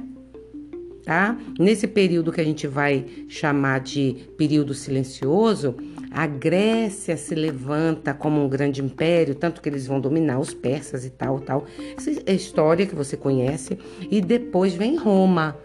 Tá? 1.04 1.38
Nesse 1.56 1.86
período 1.86 2.32
que 2.32 2.40
a 2.40 2.44
gente 2.44 2.66
vai 2.66 3.06
chamar 3.28 3.78
de 3.78 4.26
período 4.36 4.74
silencioso, 4.74 5.76
a 6.10 6.26
Grécia 6.26 7.16
se 7.16 7.32
levanta 7.32 8.12
como 8.12 8.44
um 8.44 8.48
grande 8.48 8.82
império, 8.82 9.36
tanto 9.36 9.62
que 9.62 9.68
eles 9.68 9.86
vão 9.86 10.00
dominar 10.00 10.40
os 10.40 10.52
persas 10.52 11.04
e 11.04 11.10
tal, 11.10 11.38
tal. 11.38 11.64
Essa 11.96 12.10
é 12.26 12.34
história 12.34 12.86
que 12.86 12.94
você 12.96 13.16
conhece. 13.16 13.78
E 14.10 14.20
depois 14.20 14.74
vem 14.74 14.96
Roma, 14.96 15.56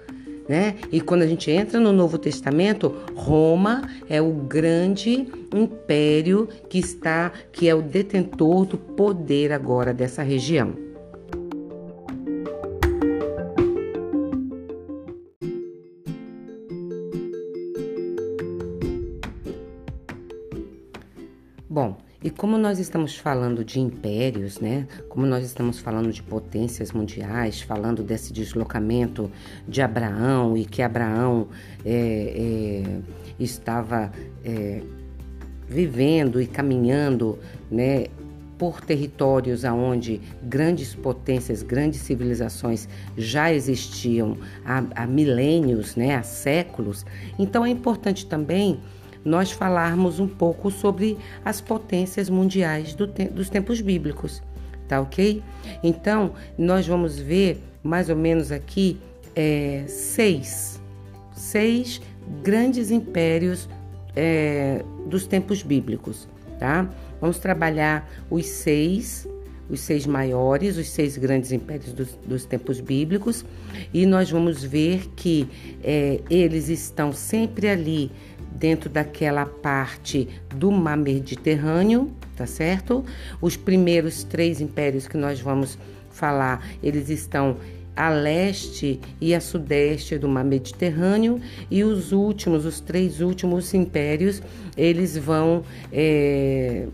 né? 0.52 0.76
E 0.92 1.00
quando 1.00 1.22
a 1.22 1.28
gente 1.28 1.50
entra 1.50 1.80
no 1.80 1.94
Novo 1.94 2.18
Testamento, 2.18 2.94
Roma 3.16 3.90
é 4.10 4.22
o 4.22 4.34
grande 4.34 5.26
império 5.56 6.50
que 6.68 6.78
está, 6.78 7.32
que 7.54 7.70
é 7.70 7.74
o 7.74 7.82
detentor 7.82 8.66
do 8.66 8.78
poder 8.78 9.54
agora 9.54 9.94
dessa 9.94 10.22
região. 10.22 10.91
Como 22.42 22.58
nós 22.58 22.80
estamos 22.80 23.16
falando 23.16 23.64
de 23.64 23.80
impérios, 23.80 24.60
né? 24.60 24.88
Como 25.08 25.28
nós 25.28 25.46
estamos 25.46 25.78
falando 25.78 26.12
de 26.12 26.24
potências 26.24 26.92
mundiais, 26.92 27.62
falando 27.62 28.02
desse 28.02 28.34
deslocamento 28.34 29.32
de 29.68 29.80
Abraão 29.80 30.58
e 30.58 30.66
que 30.66 30.82
Abraão 30.82 31.50
é, 31.86 32.82
é, 32.84 33.02
estava 33.40 34.12
é, 34.44 34.82
vivendo 35.70 36.42
e 36.42 36.48
caminhando, 36.48 37.38
né? 37.70 38.06
por 38.58 38.82
territórios 38.82 39.64
aonde 39.64 40.20
grandes 40.42 40.96
potências, 40.96 41.62
grandes 41.62 42.00
civilizações 42.02 42.88
já 43.16 43.54
existiam 43.54 44.38
há, 44.66 44.84
há 44.96 45.08
milênios, 45.08 45.96
né, 45.96 46.16
há 46.16 46.22
séculos. 46.22 47.04
Então 47.40 47.66
é 47.66 47.70
importante 47.70 48.26
também 48.28 48.80
nós 49.24 49.52
falarmos 49.52 50.20
um 50.20 50.28
pouco 50.28 50.72
sobre 50.72 51.18
as 51.46 51.62
potências 51.62 52.30
mundiais 52.30 52.94
do 52.94 53.08
te 53.08 53.26
dos 53.26 53.50
tempos 53.50 53.82
bíblicos, 53.82 54.42
tá 54.88 55.00
ok? 55.00 55.44
Então, 55.84 56.34
nós 56.58 56.88
vamos 56.88 57.20
ver 57.20 57.62
mais 57.84 58.10
ou 58.10 58.16
menos 58.16 58.52
aqui 58.52 59.00
é, 59.36 59.84
seis, 59.88 60.82
seis 61.34 62.02
grandes 62.44 62.92
impérios 62.92 63.68
é, 64.16 64.84
dos 65.06 65.26
tempos 65.26 65.64
bíblicos, 65.64 66.28
tá? 66.60 66.90
Vamos 67.20 67.38
trabalhar 67.38 68.10
os 68.30 68.46
seis, 68.46 69.28
os 69.70 69.80
seis 69.80 70.06
maiores, 70.06 70.78
os 70.78 70.90
seis 70.90 71.18
grandes 71.18 71.52
impérios 71.52 71.94
dos, 71.94 72.10
dos 72.26 72.46
tempos 72.46 72.80
bíblicos, 72.80 73.46
e 73.94 74.06
nós 74.06 74.30
vamos 74.30 74.64
ver 74.64 75.08
que 75.16 75.48
é, 75.84 76.20
eles 76.30 76.68
estão 76.68 77.14
sempre 77.14 77.68
ali 77.68 78.12
dentro 78.52 78.90
daquela 78.90 79.46
parte 79.46 80.28
do 80.56 80.72
mar 80.72 80.98
Mediterrâneo, 80.98 82.12
tá 82.36 82.46
certo? 82.46 83.04
Os 83.42 83.56
primeiros 83.56 84.24
três 84.24 84.62
impérios 84.62 85.08
que 85.08 85.18
nós 85.18 85.40
vamos 85.40 85.78
falar, 86.12 86.66
eles 86.84 87.10
estão 87.10 87.58
a 87.96 88.10
leste 88.10 89.00
e 89.20 89.36
a 89.36 89.42
sudeste 89.42 90.18
do 90.18 90.28
mar 90.28 90.46
Mediterrâneo 90.46 91.42
e 91.70 91.84
os 91.84 92.12
últimos, 92.12 92.66
os 92.66 92.80
três 92.80 93.22
últimos 93.22 93.74
impérios, 93.74 94.42
eles 94.78 95.18
vão 95.18 95.64
é, 95.92 96.88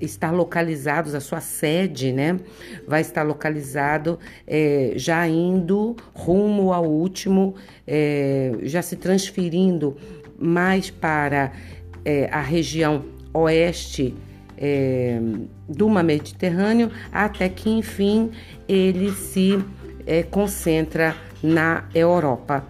estar 0.00 0.30
localizados, 0.30 1.14
a 1.14 1.20
sua 1.20 1.40
sede, 1.40 2.12
né? 2.12 2.38
Vai 2.86 3.00
estar 3.00 3.22
localizado 3.22 4.18
é, 4.46 4.92
já 4.96 5.26
indo 5.26 5.96
rumo 6.14 6.72
ao 6.72 6.84
último, 6.84 7.54
é, 7.86 8.52
já 8.62 8.82
se 8.82 8.96
transferindo 8.96 9.96
mais 10.38 10.90
para 10.90 11.52
é, 12.04 12.28
a 12.30 12.40
região 12.40 13.04
oeste 13.32 14.14
é, 14.56 15.20
do 15.68 15.88
mar 15.88 16.04
Mediterrâneo, 16.04 16.90
até 17.12 17.48
que 17.48 17.68
enfim 17.68 18.30
ele 18.68 19.12
se 19.12 19.62
é, 20.06 20.22
concentra 20.22 21.16
na 21.42 21.84
Europa, 21.94 22.64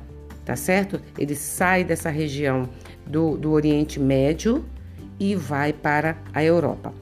tá 0.45 0.57
certo? 0.57 1.01
Ele 1.19 1.35
sai 1.35 1.85
dessa 1.85 2.11
região 2.11 2.69
do, 3.07 3.37
do 3.37 3.53
Oriente 3.53 4.01
Médio 4.01 4.65
e 5.19 5.35
vai 5.35 5.73
para 5.73 6.19
a 6.33 6.43
Europa. 6.43 6.93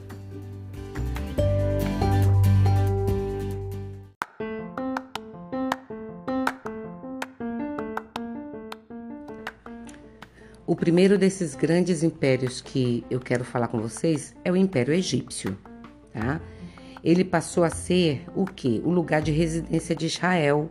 O 10.67 10.75
primeiro 10.75 11.17
desses 11.17 11.53
grandes 11.55 12.01
impérios 12.01 12.59
que 12.59 13.05
eu 13.09 13.19
quero 13.19 13.45
falar 13.45 13.67
com 13.67 13.79
vocês 13.79 14.35
é 14.43 14.51
o 14.51 14.55
Império 14.55 14.93
Egípcio, 14.93 15.55
tá? 16.11 16.41
Ele 17.03 17.23
passou 17.23 17.63
a 17.63 17.69
ser 17.69 18.25
o 18.35 18.45
que? 18.45 18.81
O 18.83 18.89
lugar 18.89 19.21
de 19.21 19.31
residência 19.31 19.95
de 19.95 20.07
Israel 20.07 20.69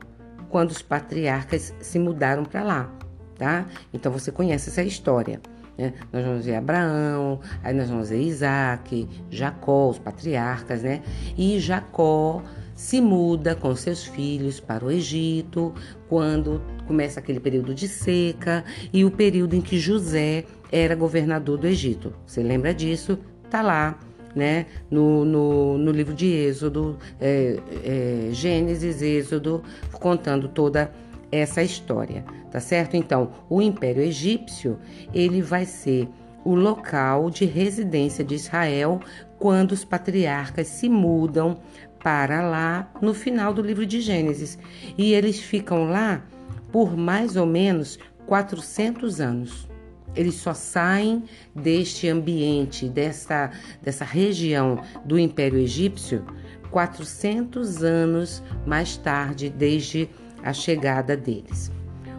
quando 0.51 0.73
os 0.73 0.83
patriarcas 0.83 1.73
se 1.81 1.99
mudaram 1.99 2.45
para 2.45 2.65
lá, 2.65 2.93
tá? 3.37 3.67
Então 3.93 4.11
você 4.11 4.33
conhece 4.33 4.69
essa 4.69 4.83
história. 4.83 5.41
Né? 5.77 5.93
Nós 6.13 6.25
vamos 6.25 6.45
ver 6.45 6.55
Abraão, 6.57 7.41
aí 7.63 7.75
nós 7.75 7.91
vamos 7.91 8.11
ver 8.11 8.21
Isaac, 8.21 9.09
Jacó, 9.31 9.91
os 9.91 9.99
patriarcas, 9.99 10.83
né? 10.83 11.03
E 11.37 11.59
Jacó 11.59 12.43
se 12.75 13.01
muda 13.01 13.55
com 13.55 13.75
seus 13.75 14.05
filhos 14.05 14.61
para 14.61 14.85
o 14.85 14.91
Egito, 14.91 15.73
quando 16.09 16.61
começa 16.87 17.21
aquele 17.21 17.41
período 17.41 17.75
de 17.75 17.89
seca 17.89 18.65
e 18.93 19.05
o 19.05 19.11
período 19.11 19.55
em 19.55 19.61
que 19.61 19.79
José 19.79 20.45
era 20.71 20.95
governador 20.95 21.59
do 21.59 21.67
Egito. 21.67 22.13
Você 22.27 22.43
lembra 22.43 22.75
disso? 22.75 23.19
Tá 23.49 23.63
lá, 23.63 23.99
né? 24.35 24.67
No, 24.91 25.25
no, 25.25 25.79
no 25.79 25.93
livro 25.93 26.13
de 26.15 26.27
Êxodo, 26.27 26.99
é, 27.21 27.59
é, 27.85 28.29
Gênesis, 28.33 29.01
Êxodo, 29.01 29.63
contando 29.93 30.49
toda 30.49 30.93
essa 31.31 31.63
história, 31.63 32.25
tá 32.51 32.61
certo? 32.61 32.97
Então, 32.97 33.33
o 33.49 33.61
Império 33.61 34.03
Egípcio 34.03 34.79
ele 35.13 35.43
vai 35.43 35.65
ser 35.65 36.09
o 36.45 36.55
local 36.55 37.31
de 37.31 37.45
residência 37.45 38.23
de 38.23 38.35
Israel 38.35 39.01
quando 39.39 39.73
os 39.73 39.85
patriarcas 39.85 40.69
se 40.69 40.89
mudam 40.89 41.59
para 42.03 42.47
lá 42.47 42.91
no 43.01 43.15
final 43.15 43.55
do 43.55 43.63
livro 43.63 43.87
de 43.87 44.01
Gênesis. 44.01 44.59
E 44.97 45.15
eles 45.15 45.41
ficam 45.41 45.85
lá 45.89 46.23
por 46.71 46.97
mais 46.97 47.37
ou 47.37 47.47
menos 47.47 47.99
400 48.27 49.21
anos. 49.21 49.69
Eles 50.15 50.35
só 50.35 50.55
saem 50.55 51.25
deste 51.55 52.09
ambiente, 52.09 52.89
dessa, 52.89 53.51
dessa 53.83 54.05
região 54.05 54.81
do 55.05 55.19
Império 55.19 55.59
Egípcio, 55.59 56.25
400 56.71 57.83
anos 57.83 58.43
mais 58.67 58.97
tarde, 58.97 59.49
desde 59.51 60.09
a 60.45 60.53
chegada 60.53 61.17
deles. 61.17 61.73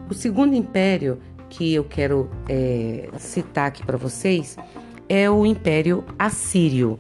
O 0.10 0.14
segundo 0.14 0.56
império 0.56 1.20
que 1.50 1.74
eu 1.74 1.84
quero 1.84 2.30
é, 2.50 3.10
citar 3.18 3.68
aqui 3.68 3.86
para 3.86 3.98
vocês 3.98 4.58
é 5.08 5.30
o 5.30 5.46
Império 5.46 6.04
Assírio. 6.18 7.00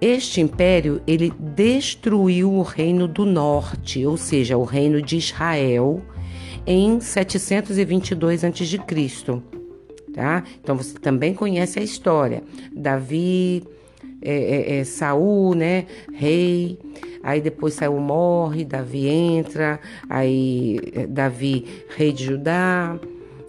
Este 0.00 0.40
império 0.40 1.02
ele 1.06 1.32
destruiu 1.38 2.52
o 2.52 2.62
reino 2.62 3.08
do 3.08 3.24
norte, 3.24 4.06
ou 4.06 4.16
seja, 4.16 4.56
o 4.56 4.64
reino 4.64 5.02
de 5.02 5.16
Israel, 5.16 6.02
em 6.66 7.00
722 7.00 8.44
a.C. 8.44 8.78
Tá? 10.12 10.44
Então 10.62 10.76
você 10.76 10.98
também 10.98 11.34
conhece 11.34 11.78
a 11.78 11.82
história. 11.82 12.42
Davi, 12.74 13.64
é, 14.22 14.34
é, 14.34 14.78
é, 14.78 14.84
Saul, 14.84 15.54
né, 15.54 15.86
rei. 16.12 16.78
Aí 17.22 17.40
depois 17.40 17.74
Saul 17.74 18.00
morre, 18.00 18.64
Davi 18.64 19.08
entra. 19.08 19.80
Aí 20.08 20.78
é, 20.94 21.06
Davi, 21.06 21.64
rei 21.96 22.12
de 22.12 22.24
Judá. 22.24 22.98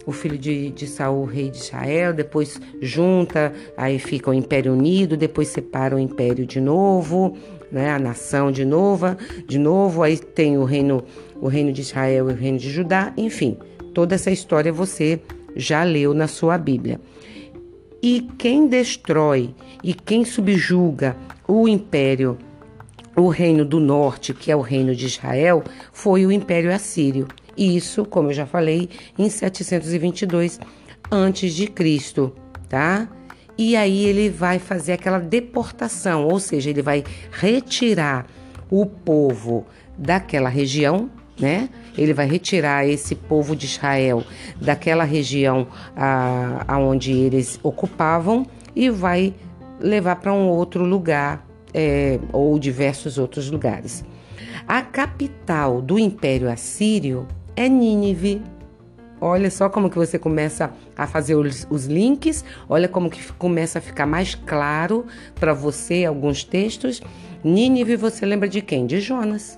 O 0.06 0.12
filho 0.12 0.38
de, 0.38 0.70
de 0.70 0.86
Saul, 0.86 1.26
rei 1.26 1.50
de 1.50 1.58
Israel, 1.58 2.14
depois 2.14 2.58
junta, 2.80 3.52
aí 3.76 3.98
fica 3.98 4.30
o 4.30 4.34
Império 4.34 4.72
Unido, 4.72 5.18
depois 5.18 5.48
separa 5.48 5.94
o 5.94 5.98
Império 5.98 6.46
de 6.46 6.62
novo, 6.62 7.36
né, 7.70 7.90
a 7.90 7.98
nação 7.98 8.50
de 8.50 8.64
novo, 8.64 9.04
de 9.46 9.58
novo, 9.58 10.02
aí 10.02 10.16
tem 10.16 10.56
o 10.56 10.64
reino, 10.64 11.04
o 11.38 11.46
reino 11.46 11.70
de 11.70 11.82
Israel 11.82 12.30
e 12.30 12.32
o 12.32 12.36
reino 12.36 12.56
de 12.56 12.70
Judá, 12.70 13.12
enfim, 13.18 13.58
toda 13.92 14.14
essa 14.14 14.30
história 14.30 14.72
você 14.72 15.20
já 15.54 15.84
leu 15.84 16.14
na 16.14 16.26
sua 16.26 16.56
Bíblia. 16.56 16.98
E 18.02 18.20
quem 18.38 18.68
destrói 18.68 19.54
e 19.82 19.92
quem 19.92 20.24
subjuga 20.24 21.16
o 21.46 21.66
império, 21.66 22.38
o 23.16 23.28
reino 23.28 23.64
do 23.64 23.80
norte, 23.80 24.32
que 24.32 24.52
é 24.52 24.56
o 24.56 24.60
reino 24.60 24.94
de 24.94 25.06
Israel, 25.06 25.64
foi 25.92 26.24
o 26.24 26.30
Império 26.30 26.72
Assírio. 26.72 27.26
Isso, 27.56 28.04
como 28.04 28.30
eu 28.30 28.34
já 28.34 28.46
falei, 28.46 28.88
em 29.18 29.28
722 29.28 30.60
antes 31.10 31.52
de 31.54 31.66
Cristo, 31.66 32.32
tá? 32.68 33.08
E 33.56 33.74
aí 33.74 34.04
ele 34.04 34.30
vai 34.30 34.60
fazer 34.60 34.92
aquela 34.92 35.18
deportação, 35.18 36.28
ou 36.28 36.38
seja, 36.38 36.70
ele 36.70 36.82
vai 36.82 37.02
retirar 37.32 38.26
o 38.70 38.86
povo 38.86 39.66
daquela 39.96 40.48
região, 40.48 41.10
né? 41.40 41.68
Ele 41.98 42.14
vai 42.14 42.26
retirar 42.26 42.86
esse 42.86 43.14
povo 43.14 43.54
de 43.54 43.66
Israel 43.66 44.22
daquela 44.60 45.04
região 45.04 45.66
aonde 46.66 47.12
eles 47.12 47.58
ocupavam 47.62 48.46
e 48.74 48.88
vai 48.88 49.34
levar 49.80 50.16
para 50.16 50.32
um 50.32 50.48
outro 50.48 50.84
lugar 50.84 51.46
é, 51.74 52.18
ou 52.32 52.58
diversos 52.58 53.18
outros 53.18 53.50
lugares. 53.50 54.04
A 54.66 54.82
capital 54.82 55.80
do 55.80 55.98
Império 55.98 56.50
Assírio 56.50 57.26
é 57.56 57.68
Nínive. 57.68 58.42
Olha 59.20 59.50
só 59.50 59.68
como 59.68 59.90
que 59.90 59.96
você 59.96 60.18
começa 60.18 60.72
a 60.96 61.06
fazer 61.06 61.34
os, 61.34 61.66
os 61.68 61.86
links, 61.86 62.44
olha 62.68 62.86
como 62.86 63.10
que 63.10 63.32
começa 63.32 63.80
a 63.80 63.82
ficar 63.82 64.06
mais 64.06 64.36
claro 64.36 65.06
para 65.34 65.52
você 65.52 66.04
alguns 66.04 66.44
textos. 66.44 67.00
Nínive, 67.42 67.96
você 67.96 68.24
lembra 68.24 68.48
de 68.48 68.62
quem? 68.62 68.86
De 68.86 69.00
Jonas. 69.00 69.57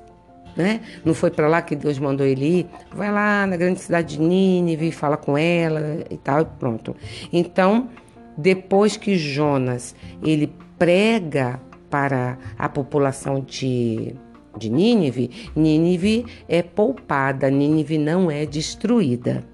Né? 0.57 0.81
Não 1.05 1.15
foi 1.15 1.31
para 1.31 1.49
lá 1.49 1.63
que 1.63 1.77
Deus 1.77 1.99
mandou 1.99 2.27
ele 2.27 2.61
ir? 2.61 2.67
Vai 2.93 3.11
lá 3.13 3.47
na 3.47 3.57
grande 3.57 3.81
cidade 3.81 4.17
de 4.17 4.21
Nínive, 4.23 4.91
fala 4.91 5.17
com 5.17 5.39
ela 5.39 6.05
e 6.11 6.17
tal, 6.17 6.43
e 6.43 6.45
pronto. 6.45 6.95
Então, 7.33 7.89
depois 8.37 8.97
que 8.97 9.17
Jonas 9.17 9.95
ele 10.23 10.53
prega 10.79 11.61
para 11.89 12.39
a 12.59 12.69
população 12.69 13.41
de, 13.41 14.15
de 14.57 14.71
Nínive, 14.71 15.51
Nínive 15.55 16.27
é 16.49 16.63
poupada, 16.63 17.51
Nínive 17.51 17.99
não 17.99 18.31
é 18.31 18.47
destruída. 18.47 19.45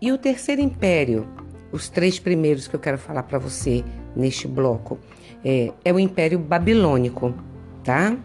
E 0.00 0.12
o 0.12 0.18
terceiro 0.18 0.60
império, 0.60 1.26
os 1.72 1.88
três 1.88 2.18
primeiros 2.18 2.66
que 2.66 2.74
eu 2.74 2.80
quero 2.80 2.98
falar 2.98 3.22
para 3.22 3.38
você 3.38 3.84
neste 4.14 4.46
bloco, 4.46 4.98
é, 5.44 5.72
é 5.84 5.92
o 5.92 5.98
Império 5.98 6.38
Babilônico, 6.38 7.34
tá? 7.82 8.16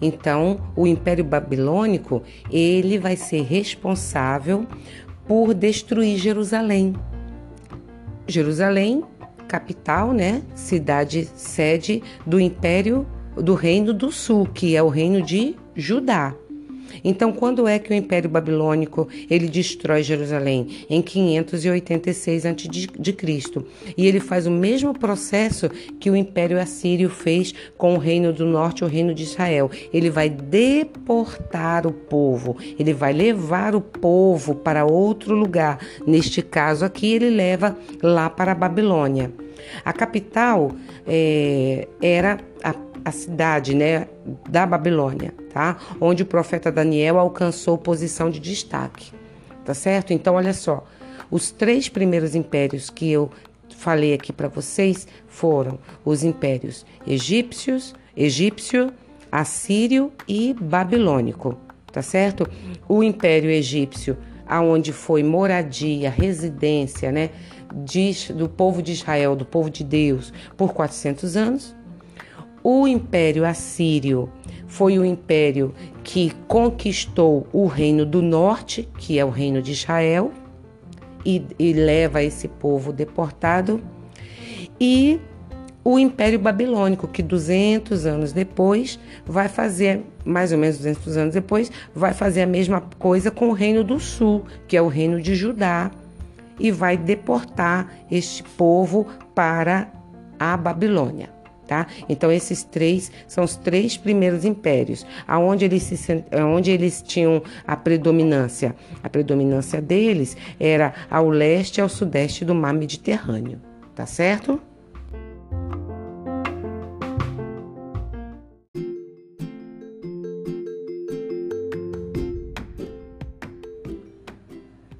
Então, 0.00 0.60
o 0.76 0.86
Império 0.86 1.24
Babilônico, 1.24 2.22
ele 2.50 2.98
vai 2.98 3.16
ser 3.16 3.42
responsável 3.42 4.66
por 5.26 5.52
destruir 5.54 6.16
Jerusalém. 6.16 6.94
Jerusalém, 8.26 9.02
capital, 9.46 10.12
né? 10.12 10.42
Cidade 10.54 11.28
sede 11.34 12.02
do 12.26 12.38
Império 12.38 13.06
do 13.34 13.54
Reino 13.54 13.92
do 13.92 14.10
Sul, 14.10 14.46
que 14.46 14.76
é 14.76 14.82
o 14.82 14.88
reino 14.88 15.22
de 15.22 15.56
Judá. 15.74 16.34
Então, 17.02 17.32
quando 17.32 17.66
é 17.66 17.78
que 17.78 17.90
o 17.90 17.94
Império 17.94 18.28
Babilônico 18.28 19.08
ele 19.30 19.48
destrói 19.48 20.02
Jerusalém? 20.02 20.86
Em 20.88 21.02
586 21.02 22.46
a.C. 22.46 22.86
E 23.96 24.06
ele 24.06 24.20
faz 24.20 24.46
o 24.46 24.50
mesmo 24.50 24.92
processo 24.98 25.68
que 26.00 26.10
o 26.10 26.16
Império 26.16 26.60
Assírio 26.60 27.10
fez 27.10 27.54
com 27.76 27.94
o 27.94 27.98
Reino 27.98 28.32
do 28.32 28.44
Norte, 28.44 28.84
o 28.84 28.88
Reino 28.88 29.14
de 29.14 29.22
Israel. 29.24 29.70
Ele 29.92 30.10
vai 30.10 30.28
deportar 30.28 31.86
o 31.86 31.92
povo, 31.92 32.56
ele 32.78 32.92
vai 32.92 33.12
levar 33.12 33.74
o 33.74 33.80
povo 33.80 34.54
para 34.54 34.84
outro 34.84 35.34
lugar. 35.34 35.78
Neste 36.06 36.42
caso 36.42 36.84
aqui, 36.84 37.14
ele 37.14 37.30
leva 37.30 37.76
lá 38.02 38.28
para 38.30 38.52
a 38.52 38.54
Babilônia. 38.54 39.32
A 39.84 39.92
capital 39.92 40.72
é, 41.06 41.88
era 42.00 42.38
a 42.62 42.72
a 43.08 43.12
cidade 43.12 43.74
né, 43.74 44.06
da 44.48 44.66
Babilônia, 44.66 45.34
tá? 45.52 45.78
onde 46.00 46.22
o 46.22 46.26
profeta 46.26 46.70
Daniel 46.70 47.18
alcançou 47.18 47.76
posição 47.76 48.30
de 48.30 48.38
destaque. 48.38 49.12
Tá 49.64 49.74
certo? 49.74 50.12
Então, 50.12 50.34
olha 50.34 50.54
só, 50.54 50.86
os 51.30 51.50
três 51.50 51.88
primeiros 51.88 52.34
impérios 52.34 52.88
que 52.88 53.10
eu 53.10 53.30
falei 53.76 54.14
aqui 54.14 54.32
para 54.32 54.48
vocês 54.48 55.06
foram 55.26 55.78
os 56.04 56.24
impérios 56.24 56.86
egípcios, 57.06 57.94
egípcio, 58.16 58.92
assírio 59.30 60.10
e 60.26 60.54
babilônico, 60.58 61.56
tá 61.92 62.00
certo? 62.00 62.48
O 62.88 63.02
império 63.02 63.50
egípcio, 63.50 64.16
aonde 64.46 64.92
foi 64.92 65.22
moradia, 65.22 66.08
residência, 66.10 67.12
né, 67.12 67.30
de, 67.74 68.32
do 68.32 68.48
povo 68.48 68.82
de 68.82 68.92
Israel, 68.92 69.36
do 69.36 69.44
povo 69.44 69.68
de 69.68 69.84
Deus, 69.84 70.32
por 70.56 70.72
400 70.72 71.36
anos. 71.36 71.76
O 72.70 72.86
Império 72.86 73.46
Assírio 73.46 74.28
foi 74.66 74.98
o 74.98 75.04
império 75.04 75.72
que 76.04 76.34
conquistou 76.46 77.46
o 77.50 77.66
Reino 77.66 78.04
do 78.04 78.20
Norte, 78.20 78.86
que 78.98 79.18
é 79.18 79.24
o 79.24 79.30
Reino 79.30 79.62
de 79.62 79.72
Israel, 79.72 80.30
e, 81.24 81.42
e 81.58 81.72
leva 81.72 82.22
esse 82.22 82.46
povo 82.46 82.92
deportado. 82.92 83.80
E 84.78 85.18
o 85.82 85.98
Império 85.98 86.38
Babilônico, 86.38 87.08
que 87.08 87.22
200 87.22 88.04
anos 88.04 88.34
depois 88.34 89.00
vai 89.24 89.48
fazer, 89.48 90.02
mais 90.22 90.52
ou 90.52 90.58
menos 90.58 90.76
200 90.76 91.16
anos 91.16 91.32
depois, 91.32 91.72
vai 91.94 92.12
fazer 92.12 92.42
a 92.42 92.46
mesma 92.46 92.82
coisa 92.98 93.30
com 93.30 93.48
o 93.48 93.54
Reino 93.54 93.82
do 93.82 93.98
Sul, 93.98 94.44
que 94.66 94.76
é 94.76 94.82
o 94.82 94.88
Reino 94.88 95.22
de 95.22 95.34
Judá, 95.34 95.90
e 96.60 96.70
vai 96.70 96.98
deportar 96.98 97.90
este 98.10 98.42
povo 98.42 99.06
para 99.34 99.90
a 100.38 100.54
Babilônia 100.54 101.37
tá? 101.68 101.86
Então 102.08 102.32
esses 102.32 102.64
três 102.64 103.12
são 103.28 103.44
os 103.44 103.54
três 103.54 103.96
primeiros 103.96 104.44
impérios, 104.44 105.06
aonde 105.26 105.66
eles 105.66 105.82
se, 105.82 106.24
aonde 106.32 106.70
eles 106.70 107.02
tinham 107.06 107.42
a 107.66 107.76
predominância. 107.76 108.74
A 109.02 109.08
predominância 109.08 109.80
deles 109.80 110.36
era 110.58 110.94
ao 111.08 111.28
leste 111.28 111.78
e 111.78 111.80
ao 111.80 111.88
sudeste 111.88 112.44
do 112.44 112.54
mar 112.54 112.72
Mediterrâneo, 112.72 113.60
tá 113.94 114.06
certo? 114.06 114.60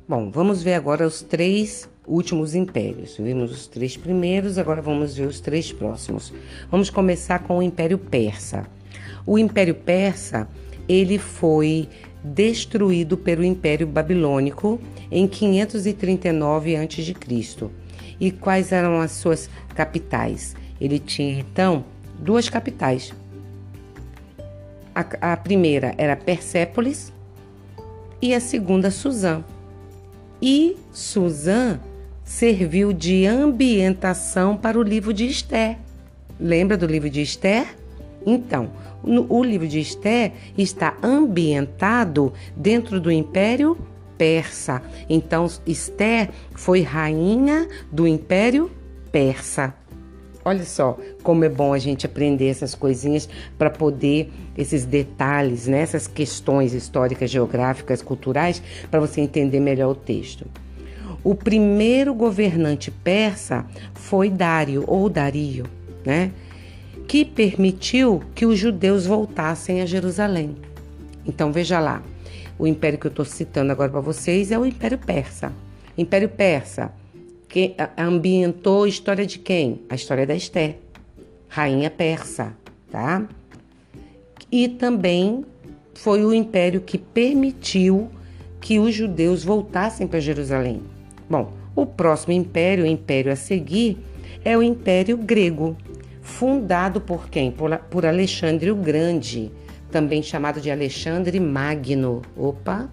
Bom, 0.07 0.31
vamos 0.31 0.63
ver 0.63 0.75
agora 0.75 1.07
os 1.07 1.21
três 1.21 1.89
últimos 2.09 2.55
impérios. 2.55 3.17
Vimos 3.19 3.53
os 3.53 3.67
três 3.67 3.97
primeiros, 3.97 4.59
agora 4.59 4.81
vamos 4.81 5.17
ver 5.17 5.27
os 5.27 5.41
três 5.41 5.71
próximos. 5.71 6.33
Vamos 6.71 6.91
começar 6.91 7.41
com 7.41 7.59
o 7.59 7.63
Império 7.63 7.99
Persa. 7.99 8.67
O 9.27 9.39
Império 9.39 9.75
Persa, 9.75 10.49
ele 10.89 11.19
foi 11.19 11.89
destruído 12.25 13.17
pelo 13.17 13.45
Império 13.45 13.87
Babilônico 13.87 14.81
em 15.11 15.29
539 15.29 16.77
a.C. 16.77 17.15
E 18.19 18.31
quais 18.31 18.73
eram 18.73 19.01
as 19.01 19.13
suas 19.13 19.49
capitais? 19.75 20.57
Ele 20.81 20.99
tinha 20.99 21.39
então 21.39 21.85
duas 22.19 22.49
capitais. 22.49 23.13
A, 24.95 25.33
a 25.33 25.37
primeira 25.37 25.95
era 25.97 26.17
Persépolis 26.17 27.13
e 28.21 28.35
a 28.35 28.41
segunda 28.41 28.91
Suzã. 28.91 29.45
E 30.41 30.77
Suzã 30.93 31.79
serviu 32.29 32.93
de 32.93 33.25
ambientação 33.25 34.55
para 34.55 34.79
o 34.79 34.83
livro 34.83 35.15
de 35.15 35.27
Esther. 35.27 35.79
Lembra 36.39 36.77
do 36.77 36.87
livro 36.87 37.09
de 37.09 37.23
Esther? 37.23 37.67
Então, 38.27 38.71
o 39.03 39.43
livro 39.43 39.67
de 39.67 39.81
Esther 39.81 40.33
está 40.57 40.95
ambientado 41.03 42.31
dentro 42.55 43.01
do 43.01 43.11
Império 43.11 43.79
Persa. 44.19 44.83
Então, 45.09 45.47
Esther 45.67 46.29
foi 46.55 46.83
rainha 46.83 47.67
do 47.91 48.07
Império 48.07 48.71
Persa. 49.11 49.73
Olha 50.45 50.65
só 50.65 50.99
como 51.23 51.45
é 51.45 51.49
bom 51.49 51.73
a 51.73 51.79
gente 51.79 52.05
aprender 52.05 52.49
essas 52.49 52.75
coisinhas 52.75 53.27
para 53.57 53.71
poder, 53.71 54.31
esses 54.57 54.85
detalhes, 54.85 55.67
né? 55.67 55.81
essas 55.81 56.07
questões 56.07 56.75
históricas, 56.75 57.31
geográficas, 57.31 58.03
culturais, 58.03 58.63
para 58.91 59.01
você 59.01 59.23
entender 59.23 59.61
melhor 59.61 59.93
o 59.93 59.95
texto. 59.95 60.47
O 61.25 61.35
primeiro 61.35 62.15
governante 62.15 62.91
persa 62.91 63.67
foi 63.95 64.31
Dário 64.31 64.85
ou 64.87 65.09
Dario, 65.09 65.67
né? 66.05 66.31
Que 67.07 67.25
permitiu 67.25 68.23
que 68.35 68.47
os 68.47 68.59
judeus 68.59 69.07
voltassem 69.07 69.81
a 69.81 69.87
Jerusalém. 69.87 70.57
Então 71.27 71.53
veja 71.53 71.81
lá, 71.81 72.03
o 72.59 72.67
império 72.67 72.99
que 72.99 73.07
eu 73.07 73.11
estou 73.11 73.25
citando 73.25 73.73
agora 73.73 73.91
para 73.91 74.01
vocês 74.01 74.51
é 74.51 74.59
o 74.59 74.65
Império 74.65 74.99
Persa. 74.99 75.53
Império 75.97 76.29
Persa, 76.29 76.93
que 77.49 77.75
ambientou 77.97 78.85
a 78.85 78.89
história 78.89 79.27
de 79.27 79.39
quem? 79.39 79.81
A 79.89 79.95
história 79.95 80.27
da 80.27 80.35
Esté, 80.35 80.77
rainha 81.49 81.91
persa, 81.91 82.55
tá? 82.91 83.27
E 84.53 84.69
também 84.69 85.45
foi 85.95 86.25
o 86.25 86.33
império 86.33 86.81
que 86.81 86.99
permitiu 86.99 88.09
que 88.61 88.79
os 88.79 88.95
judeus 88.95 89.43
voltassem 89.43 90.07
para 90.07 90.21
Jerusalém. 90.21 90.83
Bom, 91.29 91.53
o 91.77 91.85
próximo 91.85 92.33
império, 92.33 92.85
o 92.85 92.87
império 92.87 93.31
a 93.31 93.37
seguir, 93.37 93.99
é 94.45 94.57
o 94.57 94.63
Império 94.63 95.17
Grego, 95.17 95.77
fundado 96.23 97.01
por 97.01 97.29
quem? 97.29 97.51
Por, 97.51 97.77
por 97.91 98.07
Alexandre 98.07 98.71
o 98.71 98.77
Grande, 98.77 99.51
também 99.91 100.23
chamado 100.23 100.61
de 100.61 100.71
Alexandre 100.71 101.39
Magno. 101.39 102.23
Opa, 102.37 102.89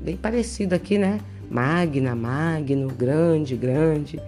bem 0.00 0.16
parecido 0.16 0.74
aqui, 0.74 0.98
né? 0.98 1.20
Magna, 1.50 2.14
Magno, 2.14 2.88
grande, 2.88 3.56
grande. 3.56 4.20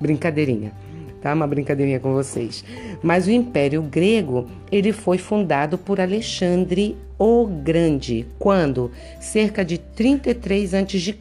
Brincadeirinha, 0.00 0.72
tá? 1.20 1.34
Uma 1.34 1.46
brincadeirinha 1.46 1.98
com 1.98 2.12
vocês. 2.12 2.64
Mas 3.02 3.26
o 3.26 3.30
Império 3.30 3.82
Grego, 3.82 4.46
ele 4.70 4.92
foi 4.92 5.18
fundado 5.18 5.76
por 5.76 6.00
Alexandre 6.00 6.96
o 7.18 7.46
Grande, 7.46 8.26
quando? 8.38 8.92
Cerca 9.20 9.64
de 9.64 9.78
33 9.78 10.74
a.C. 10.74 11.12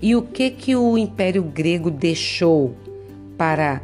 E 0.00 0.14
o 0.14 0.22
que 0.22 0.50
que 0.50 0.76
o 0.76 0.96
Império 0.98 1.42
Grego 1.42 1.90
deixou 1.90 2.74
para 3.36 3.82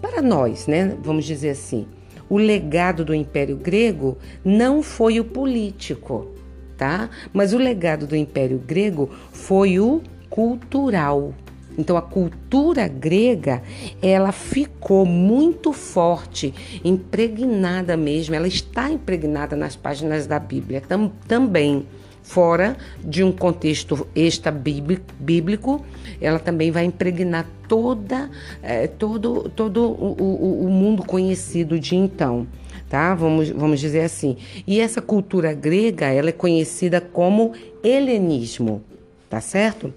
para 0.00 0.22
nós, 0.22 0.66
né? 0.66 0.96
Vamos 1.02 1.24
dizer 1.24 1.50
assim. 1.50 1.86
O 2.28 2.38
legado 2.38 3.04
do 3.04 3.14
Império 3.14 3.56
Grego 3.56 4.16
não 4.44 4.82
foi 4.82 5.20
o 5.20 5.24
político, 5.24 6.28
tá? 6.76 7.10
Mas 7.32 7.52
o 7.52 7.58
legado 7.58 8.06
do 8.06 8.16
Império 8.16 8.58
Grego 8.58 9.10
foi 9.32 9.78
o 9.78 10.00
cultural. 10.30 11.34
Então 11.76 11.96
a 11.96 12.02
cultura 12.02 12.86
grega, 12.86 13.62
ela 14.00 14.30
ficou 14.30 15.06
muito 15.06 15.72
forte, 15.72 16.54
impregnada 16.84 17.96
mesmo, 17.96 18.34
ela 18.34 18.46
está 18.48 18.90
impregnada 18.90 19.56
nas 19.56 19.74
páginas 19.74 20.26
da 20.26 20.38
Bíblia 20.38 20.82
tam, 20.82 21.10
também 21.26 21.86
fora 22.32 22.78
de 23.04 23.22
um 23.22 23.30
contexto 23.30 24.06
extra 24.16 24.50
bíblico, 24.50 25.84
ela 26.18 26.38
também 26.38 26.70
vai 26.70 26.84
impregnar 26.84 27.46
toda, 27.68 28.30
é, 28.62 28.86
todo, 28.86 29.50
todo 29.50 29.82
o, 29.84 30.16
o, 30.18 30.66
o 30.66 30.70
mundo 30.70 31.04
conhecido 31.04 31.78
de 31.78 31.94
então. 31.94 32.46
Tá? 32.88 33.14
Vamos, 33.14 33.50
vamos 33.50 33.80
dizer 33.80 34.00
assim. 34.00 34.38
E 34.66 34.80
essa 34.80 35.02
cultura 35.02 35.52
grega, 35.52 36.06
ela 36.06 36.30
é 36.30 36.32
conhecida 36.32 37.00
como 37.00 37.52
helenismo, 37.84 38.82
tá 39.28 39.40
certo? 39.40 39.92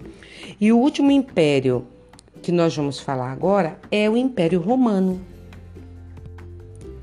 E 0.60 0.72
o 0.72 0.78
último 0.78 1.10
império 1.10 1.86
que 2.42 2.52
nós 2.52 2.76
vamos 2.76 3.00
falar 3.00 3.32
agora 3.32 3.78
é 3.90 4.08
o 4.08 4.16
Império 4.16 4.60
Romano. 4.60 5.20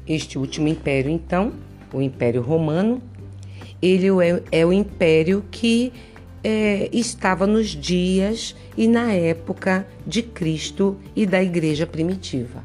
Este 0.07 0.37
último 0.37 0.67
império, 0.67 1.09
então, 1.09 1.53
o 1.91 2.01
Império 2.01 2.41
Romano, 2.41 3.01
ele 3.83 4.07
é, 4.23 4.41
é 4.51 4.65
o 4.65 4.71
império 4.71 5.43
que 5.51 5.91
é, 6.41 6.89
estava 6.93 7.45
nos 7.45 7.69
dias 7.69 8.55
e 8.77 8.87
na 8.87 9.11
época 9.11 9.85
de 10.07 10.23
Cristo 10.23 10.97
e 11.15 11.25
da 11.25 11.43
Igreja 11.43 11.85
primitiva, 11.85 12.63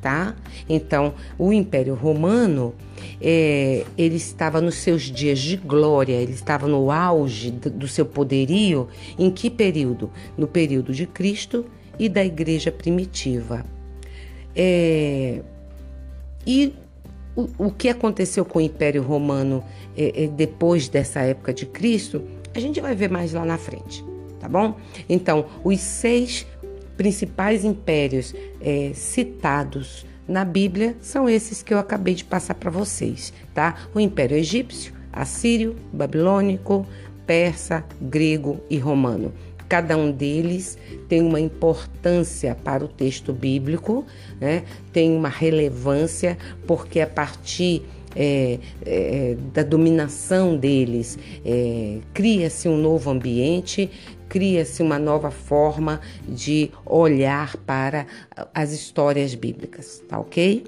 tá? 0.00 0.36
Então, 0.68 1.14
o 1.36 1.52
Império 1.52 1.94
Romano 1.94 2.74
é, 3.20 3.84
ele 3.98 4.16
estava 4.16 4.60
nos 4.60 4.76
seus 4.76 5.02
dias 5.02 5.38
de 5.38 5.56
glória, 5.56 6.14
ele 6.14 6.32
estava 6.32 6.68
no 6.68 6.90
auge 6.90 7.50
do 7.50 7.88
seu 7.88 8.06
poderio. 8.06 8.88
Em 9.18 9.30
que 9.30 9.50
período? 9.50 10.10
No 10.36 10.46
período 10.46 10.92
de 10.92 11.06
Cristo 11.06 11.66
e 11.98 12.08
da 12.08 12.24
Igreja 12.24 12.70
primitiva. 12.70 13.64
É, 14.54 15.42
e 16.46 16.72
o, 17.36 17.66
o, 17.66 17.70
que 17.70 17.88
aconteceu 17.88 18.44
com 18.44 18.58
o 18.58 18.62
Império 18.62 19.02
Romano 19.02 19.62
depois 20.36 20.88
dessa 20.88 21.20
época 21.20 21.52
de 21.52 21.66
Cristo, 21.66 22.22
a 22.54 22.60
gente 22.60 22.80
vai 22.80 22.94
ver 22.94 23.10
mais 23.10 23.32
lá 23.32 23.44
na 23.44 23.58
frente, 23.58 24.04
tá 24.40 24.48
bom? 24.48 24.76
Então, 25.08 25.46
os 25.64 25.80
seis 25.80 26.46
principais 26.96 27.64
impérios 27.64 28.34
é, 28.60 28.92
citados 28.94 30.06
na 30.26 30.44
Bíblia 30.44 30.96
são 31.00 31.28
esses 31.28 31.62
que 31.62 31.72
eu 31.72 31.78
acabei 31.78 32.14
de 32.14 32.24
passar 32.24 32.54
para 32.54 32.70
vocês, 32.70 33.32
tá? 33.54 33.76
O 33.94 34.00
Império 34.00 34.36
Egípcio, 34.36 34.92
Assírio, 35.12 35.76
Babilônico, 35.92 36.86
Persa, 37.26 37.84
Grego 38.00 38.60
e 38.68 38.78
Romano. 38.78 39.32
Cada 39.68 39.96
um 39.96 40.12
deles 40.12 40.78
tem 41.08 41.20
uma 41.20 41.40
importância 41.40 42.54
para 42.54 42.84
o 42.84 42.88
texto 42.88 43.32
bíblico, 43.32 44.04
né? 44.40 44.62
tem 44.92 45.10
uma 45.16 45.28
relevância, 45.28 46.38
porque 46.66 47.00
a 47.00 47.06
partir 47.06 47.82
é, 48.16 48.58
é, 48.84 49.36
da 49.52 49.62
dominação 49.62 50.56
deles 50.56 51.18
é, 51.44 51.98
cria-se 52.14 52.68
um 52.68 52.76
novo 52.76 53.10
ambiente, 53.10 53.90
cria-se 54.28 54.82
uma 54.82 54.98
nova 54.98 55.30
forma 55.30 56.00
de 56.26 56.70
olhar 56.84 57.56
para 57.58 58.06
as 58.54 58.72
histórias 58.72 59.34
bíblicas, 59.34 60.02
tá 60.08 60.18
ok? 60.18 60.64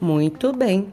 Muito 0.00 0.52
bem. 0.52 0.92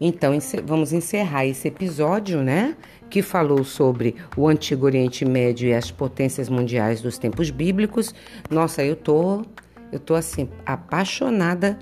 Então 0.00 0.32
vamos 0.64 0.92
encerrar 0.92 1.44
esse 1.46 1.68
episódio, 1.68 2.42
né? 2.42 2.74
Que 3.10 3.20
falou 3.20 3.62
sobre 3.64 4.16
o 4.36 4.48
Antigo 4.48 4.86
Oriente 4.86 5.24
Médio 5.24 5.68
e 5.68 5.74
as 5.74 5.90
potências 5.90 6.48
mundiais 6.48 7.02
dos 7.02 7.18
tempos 7.18 7.50
bíblicos. 7.50 8.14
Nossa, 8.48 8.82
eu 8.82 8.96
tô, 8.96 9.42
eu 9.92 9.98
tô 9.98 10.14
assim 10.14 10.48
apaixonada 10.64 11.78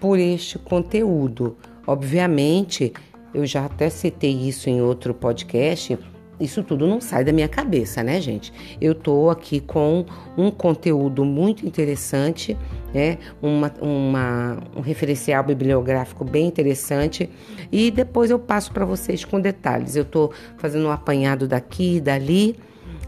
por 0.00 0.18
este 0.18 0.58
conteúdo. 0.58 1.56
Obviamente, 1.86 2.92
eu 3.32 3.46
já 3.46 3.66
até 3.66 3.88
citei 3.88 4.32
isso 4.32 4.68
em 4.68 4.80
outro 4.80 5.14
podcast 5.14 5.96
isso 6.40 6.62
tudo 6.62 6.86
não 6.86 7.00
sai 7.00 7.24
da 7.24 7.32
minha 7.32 7.48
cabeça, 7.48 8.02
né, 8.02 8.20
gente? 8.20 8.52
Eu 8.80 8.94
tô 8.94 9.30
aqui 9.30 9.60
com 9.60 10.04
um 10.36 10.50
conteúdo 10.50 11.24
muito 11.24 11.66
interessante, 11.66 12.56
né? 12.94 13.18
Uma, 13.42 13.72
uma, 13.80 14.58
um 14.76 14.80
referencial 14.80 15.42
bibliográfico 15.42 16.24
bem 16.24 16.46
interessante 16.46 17.28
e 17.72 17.90
depois 17.90 18.30
eu 18.30 18.38
passo 18.38 18.72
para 18.72 18.84
vocês 18.84 19.24
com 19.24 19.40
detalhes. 19.40 19.96
Eu 19.96 20.04
tô 20.04 20.32
fazendo 20.56 20.86
um 20.86 20.90
apanhado 20.90 21.48
daqui 21.48 21.96
e 21.96 22.00
dali 22.00 22.56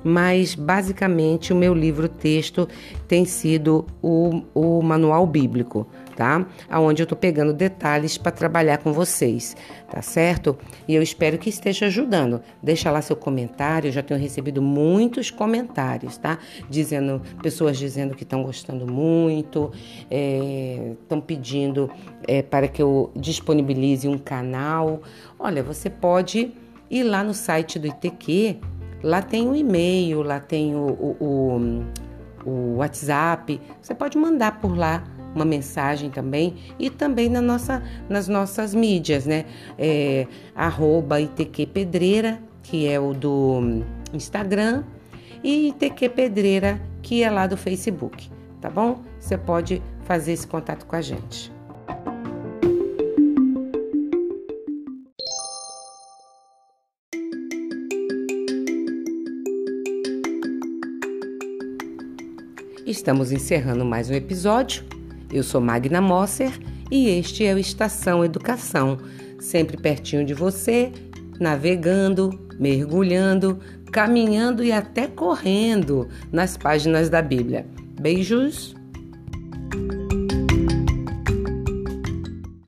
mas 0.02 0.54
basicamente 0.54 1.52
o 1.52 1.56
meu 1.56 1.74
livro 1.74 2.08
texto 2.08 2.66
tem 3.06 3.24
sido 3.24 3.86
o, 4.02 4.42
o 4.54 4.82
manual 4.82 5.26
bíblico, 5.26 5.86
tá? 6.20 6.46
Aonde 6.68 7.02
eu 7.02 7.06
tô 7.06 7.16
pegando 7.16 7.54
detalhes 7.54 8.18
para 8.18 8.30
trabalhar 8.30 8.76
com 8.76 8.92
vocês, 8.92 9.56
tá 9.90 10.02
certo? 10.02 10.54
E 10.86 10.94
eu 10.94 11.02
espero 11.02 11.38
que 11.38 11.48
esteja 11.48 11.86
ajudando. 11.86 12.42
Deixa 12.62 12.90
lá 12.90 13.00
seu 13.00 13.16
comentário, 13.16 13.88
eu 13.88 13.92
já 13.92 14.02
tenho 14.02 14.20
recebido 14.20 14.60
muitos 14.60 15.30
comentários, 15.30 16.18
tá? 16.18 16.38
Dizendo, 16.68 17.22
pessoas 17.42 17.78
dizendo 17.78 18.14
que 18.14 18.24
estão 18.24 18.42
gostando 18.42 18.86
muito, 18.86 19.72
estão 20.10 21.18
é, 21.18 21.22
pedindo 21.26 21.90
é, 22.28 22.42
para 22.42 22.68
que 22.68 22.82
eu 22.82 23.10
disponibilize 23.16 24.06
um 24.06 24.18
canal. 24.18 25.00
Olha, 25.38 25.62
você 25.62 25.88
pode 25.88 26.52
ir 26.90 27.02
lá 27.02 27.24
no 27.24 27.32
site 27.32 27.78
do 27.78 27.86
ITQ 27.86 28.58
Lá 29.02 29.22
tem 29.22 29.48
o 29.48 29.56
e-mail, 29.56 30.20
lá 30.20 30.38
tem 30.38 30.74
o, 30.74 30.86
o, 30.86 31.16
o, 32.44 32.50
o 32.50 32.76
WhatsApp. 32.76 33.58
Você 33.80 33.94
pode 33.94 34.18
mandar 34.18 34.60
por 34.60 34.76
lá 34.76 35.02
uma 35.34 35.44
mensagem 35.44 36.10
também 36.10 36.56
e 36.78 36.90
também 36.90 37.28
na 37.28 37.40
nossa, 37.40 37.82
nas 38.08 38.28
nossas 38.28 38.74
mídias, 38.74 39.26
né? 39.26 39.44
É, 39.78 40.26
arroba 40.54 41.20
ITQ 41.20 41.66
Pedreira, 41.66 42.40
que 42.62 42.86
é 42.86 42.98
o 42.98 43.12
do 43.12 43.82
Instagram, 44.12 44.84
e 45.42 45.68
ITQ 45.68 46.08
Pedreira, 46.10 46.80
que 47.02 47.22
é 47.22 47.30
lá 47.30 47.46
do 47.46 47.56
Facebook, 47.56 48.30
tá 48.60 48.68
bom? 48.68 49.02
Você 49.18 49.38
pode 49.38 49.82
fazer 50.04 50.32
esse 50.32 50.46
contato 50.46 50.86
com 50.86 50.96
a 50.96 51.00
gente. 51.00 51.52
Estamos 62.86 63.30
encerrando 63.30 63.84
mais 63.84 64.10
um 64.10 64.14
episódio. 64.14 64.99
Eu 65.32 65.42
sou 65.42 65.60
Magna 65.60 66.00
Mosser 66.00 66.52
e 66.90 67.08
este 67.08 67.44
é 67.44 67.54
o 67.54 67.58
Estação 67.58 68.24
Educação, 68.24 68.98
sempre 69.38 69.76
pertinho 69.76 70.24
de 70.24 70.34
você, 70.34 70.90
navegando, 71.38 72.30
mergulhando, 72.58 73.60
caminhando 73.92 74.64
e 74.64 74.72
até 74.72 75.06
correndo 75.06 76.08
nas 76.32 76.56
páginas 76.56 77.08
da 77.08 77.22
Bíblia. 77.22 77.66
Beijos! 78.00 78.79